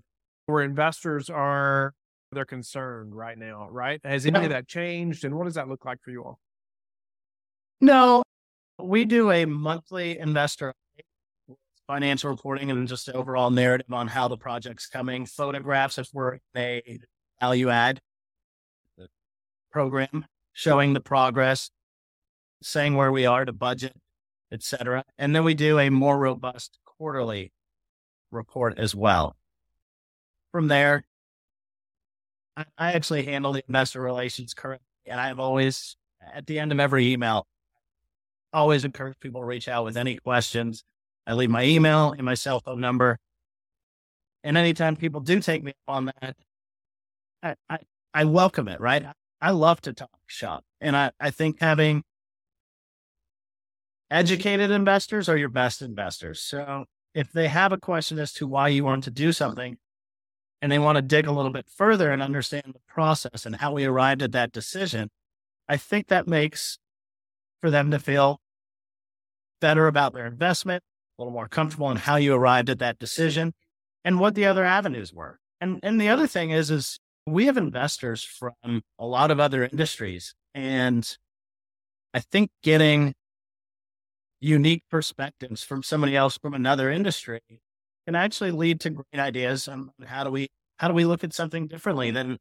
where 0.45 0.63
investors 0.63 1.29
are, 1.29 1.93
they're 2.31 2.45
concerned 2.45 3.15
right 3.15 3.37
now, 3.37 3.67
right? 3.69 3.99
Has 4.03 4.25
any 4.25 4.43
of 4.43 4.49
that 4.49 4.67
changed? 4.67 5.25
And 5.25 5.35
what 5.35 5.45
does 5.45 5.55
that 5.55 5.67
look 5.67 5.85
like 5.85 6.01
for 6.01 6.11
you 6.11 6.23
all? 6.23 6.39
No, 7.79 8.23
we 8.79 9.05
do 9.05 9.31
a 9.31 9.45
monthly 9.45 10.17
investor 10.17 10.73
financial 11.87 12.29
reporting 12.29 12.71
and 12.71 12.87
just 12.87 13.09
overall 13.09 13.49
narrative 13.49 13.91
on 13.91 14.07
how 14.07 14.27
the 14.27 14.37
project's 14.37 14.87
coming, 14.87 15.25
photographs 15.25 15.97
if 15.97 16.07
we're 16.13 16.37
a 16.55 16.81
value 17.41 17.69
add 17.69 17.99
the 18.97 19.07
program, 19.71 20.25
showing 20.53 20.93
the 20.93 21.01
progress, 21.01 21.71
saying 22.61 22.95
where 22.95 23.11
we 23.11 23.25
are 23.25 23.43
to 23.43 23.51
budget, 23.51 23.95
etc. 24.51 25.03
And 25.17 25.35
then 25.35 25.43
we 25.43 25.53
do 25.53 25.79
a 25.79 25.89
more 25.89 26.17
robust 26.17 26.77
quarterly 26.85 27.51
report 28.31 28.77
as 28.77 28.95
well. 28.95 29.35
From 30.51 30.67
there, 30.67 31.03
I, 32.55 32.65
I 32.77 32.93
actually 32.93 33.23
handle 33.23 33.53
the 33.53 33.63
investor 33.67 34.01
relations 34.01 34.53
currently, 34.53 34.85
and 35.05 35.19
I've 35.19 35.39
always, 35.39 35.95
at 36.33 36.45
the 36.45 36.59
end 36.59 36.71
of 36.71 36.79
every 36.79 37.11
email, 37.11 37.47
always 38.53 38.85
encourage 38.85 39.19
people 39.19 39.41
to 39.41 39.45
reach 39.45 39.67
out 39.67 39.85
with 39.85 39.97
any 39.97 40.17
questions. 40.17 40.83
I 41.25 41.33
leave 41.33 41.49
my 41.49 41.63
email 41.63 42.11
and 42.11 42.23
my 42.23 42.33
cell 42.33 42.59
phone 42.59 42.81
number. 42.81 43.17
And 44.43 44.57
anytime 44.57 44.95
people 44.95 45.21
do 45.21 45.39
take 45.39 45.63
me 45.63 45.71
up 45.71 45.95
on 45.95 46.05
that, 46.05 46.35
I, 47.43 47.55
I, 47.69 47.77
I 48.13 48.25
welcome 48.25 48.67
it, 48.67 48.79
right? 48.79 49.05
I 49.41 49.51
love 49.51 49.81
to 49.81 49.93
talk 49.93 50.09
shop. 50.27 50.63
And 50.79 50.95
I, 50.95 51.11
I 51.19 51.31
think 51.31 51.59
having 51.59 52.03
educated 54.09 54.71
investors 54.71 55.27
are 55.29 55.37
your 55.37 55.49
best 55.49 55.81
investors. 55.81 56.41
So 56.41 56.85
if 57.13 57.31
they 57.31 57.47
have 57.47 57.71
a 57.71 57.77
question 57.77 58.19
as 58.19 58.33
to 58.33 58.47
why 58.47 58.67
you 58.67 58.83
want 58.83 59.03
to 59.05 59.11
do 59.11 59.31
something 59.31 59.77
and 60.61 60.71
they 60.71 60.79
want 60.79 60.97
to 60.97 61.01
dig 61.01 61.27
a 61.27 61.31
little 61.31 61.51
bit 61.51 61.67
further 61.75 62.11
and 62.11 62.21
understand 62.21 62.65
the 62.67 62.81
process 62.87 63.45
and 63.45 63.55
how 63.55 63.73
we 63.73 63.85
arrived 63.85 64.21
at 64.21 64.31
that 64.33 64.51
decision, 64.51 65.09
I 65.67 65.77
think 65.77 66.07
that 66.07 66.27
makes 66.27 66.77
for 67.61 67.71
them 67.71 67.91
to 67.91 67.99
feel 67.99 68.41
better 69.59 69.87
about 69.87 70.13
their 70.13 70.25
investment, 70.25 70.83
a 71.17 71.21
little 71.21 71.33
more 71.33 71.47
comfortable 71.47 71.89
in 71.89 71.97
how 71.97 72.15
you 72.17 72.33
arrived 72.33 72.69
at 72.69 72.79
that 72.79 72.99
decision 72.99 73.53
and 74.03 74.19
what 74.19 74.35
the 74.35 74.45
other 74.45 74.65
avenues 74.65 75.13
were. 75.13 75.39
And 75.59 75.79
and 75.83 76.01
the 76.01 76.09
other 76.09 76.27
thing 76.27 76.49
is 76.49 76.71
is 76.71 76.99
we 77.25 77.45
have 77.45 77.57
investors 77.57 78.23
from 78.23 78.81
a 78.99 79.05
lot 79.05 79.31
of 79.31 79.39
other 79.39 79.63
industries 79.63 80.33
and 80.53 81.17
I 82.13 82.19
think 82.19 82.51
getting 82.63 83.13
unique 84.39 84.83
perspectives 84.89 85.63
from 85.63 85.83
somebody 85.83 86.15
else 86.15 86.37
from 86.37 86.53
another 86.53 86.89
industry 86.89 87.41
can 88.05 88.15
actually 88.15 88.51
lead 88.51 88.79
to 88.81 88.89
great 88.89 89.19
ideas 89.19 89.67
on 89.67 89.91
how 90.05 90.23
do 90.23 90.31
we 90.31 90.49
how 90.77 90.87
do 90.87 90.93
we 90.93 91.05
look 91.05 91.23
at 91.23 91.31
something 91.31 91.67
differently 91.67 92.09
than 92.09 92.37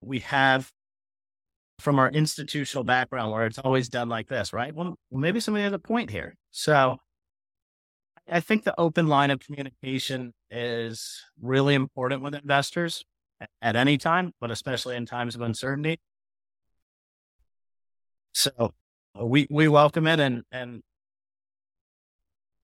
we 0.00 0.20
have 0.20 0.70
from 1.78 1.98
our 1.98 2.08
institutional 2.08 2.84
background 2.84 3.32
where 3.32 3.44
it's 3.44 3.58
always 3.58 3.90
done 3.90 4.08
like 4.08 4.28
this, 4.28 4.54
right? 4.54 4.74
Well, 4.74 4.96
maybe 5.12 5.40
somebody 5.40 5.64
has 5.64 5.74
a 5.74 5.78
point 5.78 6.10
here. 6.10 6.34
So 6.50 6.96
I 8.26 8.40
think 8.40 8.64
the 8.64 8.78
open 8.80 9.08
line 9.08 9.30
of 9.30 9.40
communication 9.40 10.32
is 10.50 11.22
really 11.40 11.74
important 11.74 12.22
with 12.22 12.34
investors 12.34 13.04
at 13.60 13.76
any 13.76 13.98
time, 13.98 14.32
but 14.40 14.50
especially 14.50 14.96
in 14.96 15.06
times 15.06 15.34
of 15.34 15.40
uncertainty. 15.40 16.00
So 18.32 18.74
we 19.20 19.46
we 19.50 19.68
welcome 19.68 20.06
it 20.06 20.20
and 20.20 20.42
and 20.52 20.82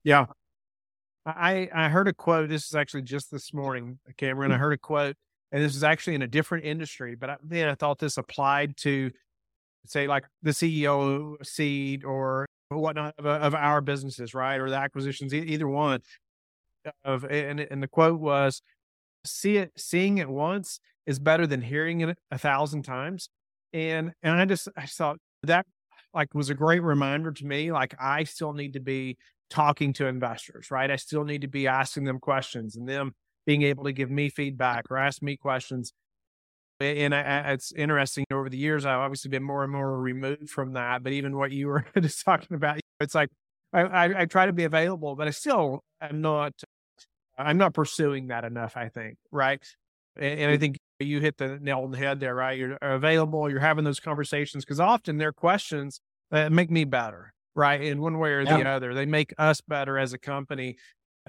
yeah. 0.03 0.25
I, 1.25 1.69
I 1.73 1.87
heard 1.87 2.09
a 2.09 2.13
quote. 2.13 2.49
This 2.49 2.65
is 2.65 2.75
actually 2.75 3.03
just 3.03 3.31
this 3.31 3.53
morning, 3.53 3.99
Cameron. 4.17 4.51
I 4.51 4.55
mm. 4.55 4.59
heard 4.59 4.73
a 4.73 4.77
quote, 4.77 5.15
and 5.53 5.63
this 5.63 5.75
is 5.75 5.83
actually 5.83 6.15
in 6.15 6.21
a 6.21 6.27
different 6.27 6.65
industry, 6.65 7.15
but 7.15 7.29
I, 7.29 7.37
man, 7.41 7.69
I 7.69 7.75
thought 7.75 7.97
this 7.97 8.17
applied 8.17 8.75
to, 8.77 9.09
say, 9.85 10.07
like 10.07 10.25
the 10.41 10.51
CEO 10.51 11.37
seed 11.45 12.03
or 12.03 12.45
whatnot 12.69 13.15
of, 13.17 13.25
of 13.25 13.55
our 13.55 13.79
businesses, 13.79 14.33
right? 14.33 14.59
Or 14.59 14.69
the 14.69 14.75
acquisitions, 14.75 15.33
either 15.33 15.67
one. 15.67 16.01
Of 17.05 17.23
and 17.23 17.61
and 17.61 17.81
the 17.81 17.87
quote 17.87 18.19
was, 18.19 18.61
"See 19.25 19.57
it, 19.57 19.71
seeing 19.77 20.17
it 20.17 20.29
once 20.29 20.79
is 21.05 21.19
better 21.19 21.47
than 21.47 21.61
hearing 21.61 22.01
it 22.01 22.17
a 22.31 22.37
thousand 22.37 22.83
times." 22.83 23.29
And 23.73 24.13
and 24.21 24.39
I 24.39 24.45
just 24.45 24.67
I 24.77 24.85
thought 24.85 25.17
that 25.43 25.65
like 26.13 26.33
was 26.33 26.49
a 26.49 26.55
great 26.55 26.83
reminder 26.83 27.31
to 27.31 27.45
me. 27.45 27.71
Like 27.71 27.95
I 27.99 28.23
still 28.23 28.53
need 28.53 28.73
to 28.73 28.79
be 28.79 29.17
talking 29.49 29.93
to 29.93 30.07
investors, 30.07 30.71
right? 30.71 30.89
I 30.89 30.95
still 30.95 31.23
need 31.23 31.41
to 31.41 31.47
be 31.47 31.67
asking 31.67 32.05
them 32.05 32.19
questions 32.19 32.75
and 32.75 32.87
them 32.87 33.13
being 33.45 33.63
able 33.63 33.83
to 33.85 33.91
give 33.91 34.09
me 34.09 34.29
feedback 34.29 34.85
or 34.89 34.97
ask 34.97 35.21
me 35.21 35.37
questions. 35.37 35.93
And 36.79 37.13
I, 37.13 37.51
it's 37.53 37.71
interesting 37.71 38.25
over 38.31 38.49
the 38.49 38.57
years, 38.57 38.85
I've 38.85 38.99
obviously 38.99 39.29
been 39.29 39.43
more 39.43 39.63
and 39.63 39.71
more 39.71 39.99
removed 39.99 40.49
from 40.49 40.73
that. 40.73 41.03
But 41.03 41.13
even 41.13 41.37
what 41.37 41.51
you 41.51 41.67
were 41.67 41.85
just 42.01 42.23
talking 42.25 42.55
about, 42.55 42.79
it's 42.99 43.15
like 43.15 43.29
I, 43.71 43.81
I, 43.81 44.21
I 44.21 44.25
try 44.25 44.45
to 44.45 44.53
be 44.53 44.63
available, 44.63 45.15
but 45.15 45.27
I 45.27 45.31
still 45.31 45.83
am 46.01 46.21
not, 46.21 46.53
I'm 47.37 47.57
not 47.57 47.73
pursuing 47.73 48.27
that 48.27 48.43
enough, 48.43 48.77
I 48.77 48.89
think. 48.89 49.17
Right. 49.31 49.61
And, 50.15 50.39
and 50.39 50.51
I 50.51 50.57
think 50.57 50.77
you 50.99 51.19
hit 51.19 51.37
the 51.37 51.59
nail 51.59 51.79
on 51.79 51.91
the 51.91 51.97
head 51.97 52.19
there, 52.19 52.35
right? 52.35 52.57
You're 52.57 52.77
available, 52.81 53.49
you're 53.49 53.59
having 53.59 53.83
those 53.83 53.99
conversations 53.99 54.63
because 54.63 54.79
often 54.79 55.17
they're 55.17 55.33
questions 55.33 55.99
that 56.31 56.51
make 56.51 56.71
me 56.71 56.85
better, 56.85 57.33
right? 57.55 57.81
In 57.81 58.01
one 58.01 58.19
way 58.19 58.31
or 58.31 58.41
yeah. 58.41 58.57
the 58.57 58.69
other, 58.69 58.93
they 58.93 59.05
make 59.05 59.33
us 59.37 59.61
better 59.61 59.97
as 59.97 60.13
a 60.13 60.17
company. 60.17 60.77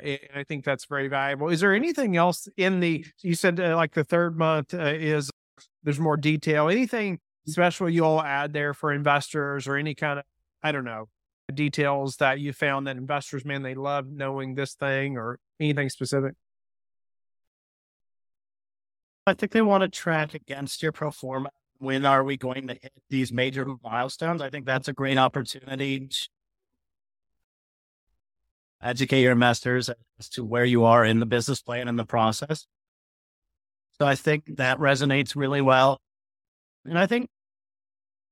And 0.03 0.19
I 0.35 0.45
think 0.45 0.65
that's 0.65 0.87
very 0.87 1.09
valuable. 1.09 1.49
Is 1.49 1.61
there 1.61 1.75
anything 1.75 2.17
else 2.17 2.49
in 2.57 2.81
the, 2.81 3.07
you 3.23 3.35
said 3.35 3.61
uh, 3.61 3.77
like 3.77 3.95
the 3.95 4.05
third 4.05 4.37
month 4.37 4.75
uh, 4.75 4.93
is 4.95 5.31
there's 5.83 6.01
more 6.01 6.17
detail. 6.17 6.69
Anything 6.69 7.21
special 7.47 7.89
you 7.89 8.05
all 8.05 8.21
add 8.21 8.53
there 8.53 8.75
for 8.75 8.93
investors 8.93 9.69
or 9.69 9.77
any 9.77 9.95
kind 9.95 10.19
of, 10.19 10.25
I 10.63 10.73
don't 10.73 10.85
know, 10.85 11.09
details 11.53 12.17
that 12.17 12.41
you 12.41 12.53
found 12.53 12.87
that 12.87 12.97
investors, 12.97 13.45
man, 13.45 13.63
they 13.63 13.75
love 13.75 14.07
knowing 14.07 14.55
this 14.55 14.75
thing 14.75 15.17
or 15.17 15.39
anything 15.61 15.91
specific? 15.91 16.35
I 19.27 19.35
think 19.35 19.53
they 19.53 19.63
want 19.63 19.83
to 19.83 19.89
track 19.89 20.35
against 20.35 20.83
your 20.83 20.93
pro 20.93 21.11
forma. 21.11 21.51
When 21.79 22.05
are 22.05 22.23
we 22.23 22.37
going 22.37 22.69
to 22.69 22.75
hit 22.75 22.93
these 23.11 23.33
major 23.33 23.67
milestones? 23.83 24.41
I 24.41 24.51
think 24.51 24.67
that's 24.67 24.89
a 24.89 24.93
great 24.93 25.19
opportunity 25.19 26.09
to 26.09 26.29
educate 28.83 29.23
your 29.23 29.33
investors 29.33 29.91
as 30.19 30.29
to 30.31 30.45
where 30.45 30.65
you 30.65 30.85
are 30.85 31.05
in 31.05 31.21
the 31.21 31.27
business 31.27 31.63
plan 31.63 31.89
and 31.89 31.99
the 31.99 32.05
process. 32.05 32.67
So 33.99 34.07
I 34.07 34.15
think 34.15 34.57
that 34.57 34.79
resonates 34.79 35.35
really 35.37 35.61
well. 35.61 36.01
And 36.85 36.99
I 36.99 37.07
think 37.07 37.29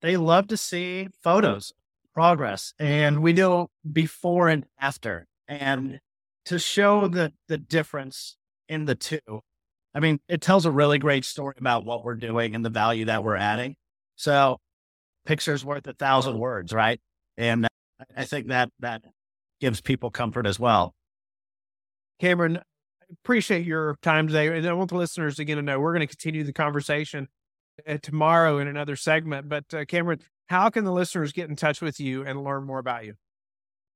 they 0.03 0.17
love 0.17 0.49
to 0.49 0.57
see 0.57 1.09
photos, 1.23 1.73
progress, 2.15 2.75
and 2.79 3.23
we 3.23 3.33
do 3.33 3.69
before 3.91 4.49
and 4.49 4.65
after. 4.81 5.27
And 5.49 6.01
to 6.47 6.59
show 6.59 7.09
the 7.09 7.33
the 7.49 7.59
difference 7.59 8.37
in 8.69 8.85
the 8.85 8.95
two 8.95 9.43
I 9.95 10.01
mean, 10.01 10.21
it 10.29 10.41
tells 10.41 10.65
a 10.65 10.71
really 10.71 10.99
great 10.99 11.25
story 11.25 11.55
about 11.59 11.85
what 11.85 12.05
we're 12.05 12.15
doing 12.15 12.55
and 12.55 12.65
the 12.65 12.71
value 12.71 13.07
that 13.07 13.23
we're 13.25 13.37
adding. 13.37 13.77
So, 14.17 14.59
pictures 15.27 15.65
worth 15.65 15.87
a 15.87 15.93
thousand 15.93 16.39
words, 16.39 16.73
right? 16.73 17.01
And 17.37 17.67
I 18.17 18.25
think 18.25 18.49
that 18.49 18.71
that 18.81 19.03
gives 19.61 19.81
people 19.81 20.11
comfort 20.11 20.47
as 20.47 20.59
well. 20.59 20.95
Cameron, 22.21 22.57
I 22.57 23.15
appreciate 23.23 23.67
your 23.67 23.97
time 24.03 24.29
today. 24.29 24.49
And 24.57 24.67
I 24.67 24.73
want 24.73 24.91
the 24.91 24.97
listeners 24.97 25.37
to 25.37 25.45
get 25.45 25.57
to 25.57 25.63
know 25.63 25.79
we're 25.79 25.93
going 25.93 26.07
to 26.07 26.15
continue 26.15 26.45
the 26.45 26.53
conversation 26.53 27.29
uh, 27.87 27.99
tomorrow 28.03 28.59
in 28.59 28.69
another 28.69 28.97
segment. 28.97 29.49
But 29.49 29.65
uh, 29.75 29.85
Cameron, 29.85 30.21
how 30.47 30.71
can 30.71 30.85
the 30.85 30.93
listeners 30.93 31.33
get 31.33 31.49
in 31.49 31.57
touch 31.57 31.81
with 31.81 31.99
you 32.01 32.25
and 32.25 32.43
learn 32.43 32.65
more 32.65 32.79
about 32.79 33.05
you? 33.05 33.15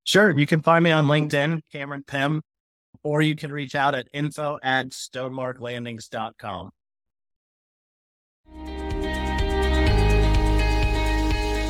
Sure. 0.05 0.37
You 0.37 0.47
can 0.47 0.63
find 0.63 0.85
me 0.85 0.91
on 0.91 1.07
LinkedIn, 1.07 1.63
Cameron 1.73 2.05
Pimm 2.07 2.43
or 3.07 3.23
you 3.23 3.37
can 3.37 3.53
reach 3.53 3.77
out 3.77 3.95
at 3.95 4.09
info 4.13 4.59
at 4.65 4.89
stonemarklandings.com. 4.89 6.71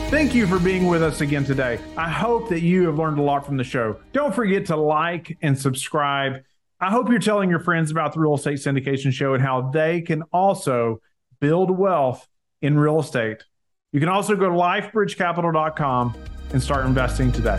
Thank 0.09 0.35
you 0.35 0.47
for 0.47 0.59
being 0.59 0.87
with 0.87 1.03
us 1.03 1.21
again 1.21 1.45
today. 1.45 1.79
I 1.97 2.09
hope 2.09 2.49
that 2.49 2.63
you 2.63 2.87
have 2.87 2.97
learned 2.97 3.19
a 3.19 3.23
lot 3.23 3.45
from 3.45 3.59
the 3.59 3.65
show. 3.65 3.99
Don't 4.15 4.35
forget 4.35 4.65
to 4.67 4.77
like 4.77 5.37
and 5.43 5.59
subscribe. 5.59 6.43
I 6.81 6.91
hope 6.91 7.11
you're 7.11 7.19
telling 7.19 7.51
your 7.51 7.61
friends 7.61 7.91
about 7.91 8.15
the 8.15 8.21
Real 8.21 8.37
Estate 8.37 8.59
Syndication 8.59 9.13
Show 9.13 9.35
and 9.35 9.43
how 9.43 9.71
they 9.73 10.01
can 10.01 10.23
also 10.33 11.03
build 11.39 11.77
wealth 11.77 12.27
in 12.63 12.79
real 12.79 13.01
estate. 13.01 13.45
You 13.97 14.01
can 14.01 14.11
also 14.11 14.37
go 14.37 14.51
to 14.51 14.55
lifebridgecapital.com 14.55 16.15
and 16.53 16.63
start 16.63 16.85
investing 16.85 17.33
today. 17.33 17.57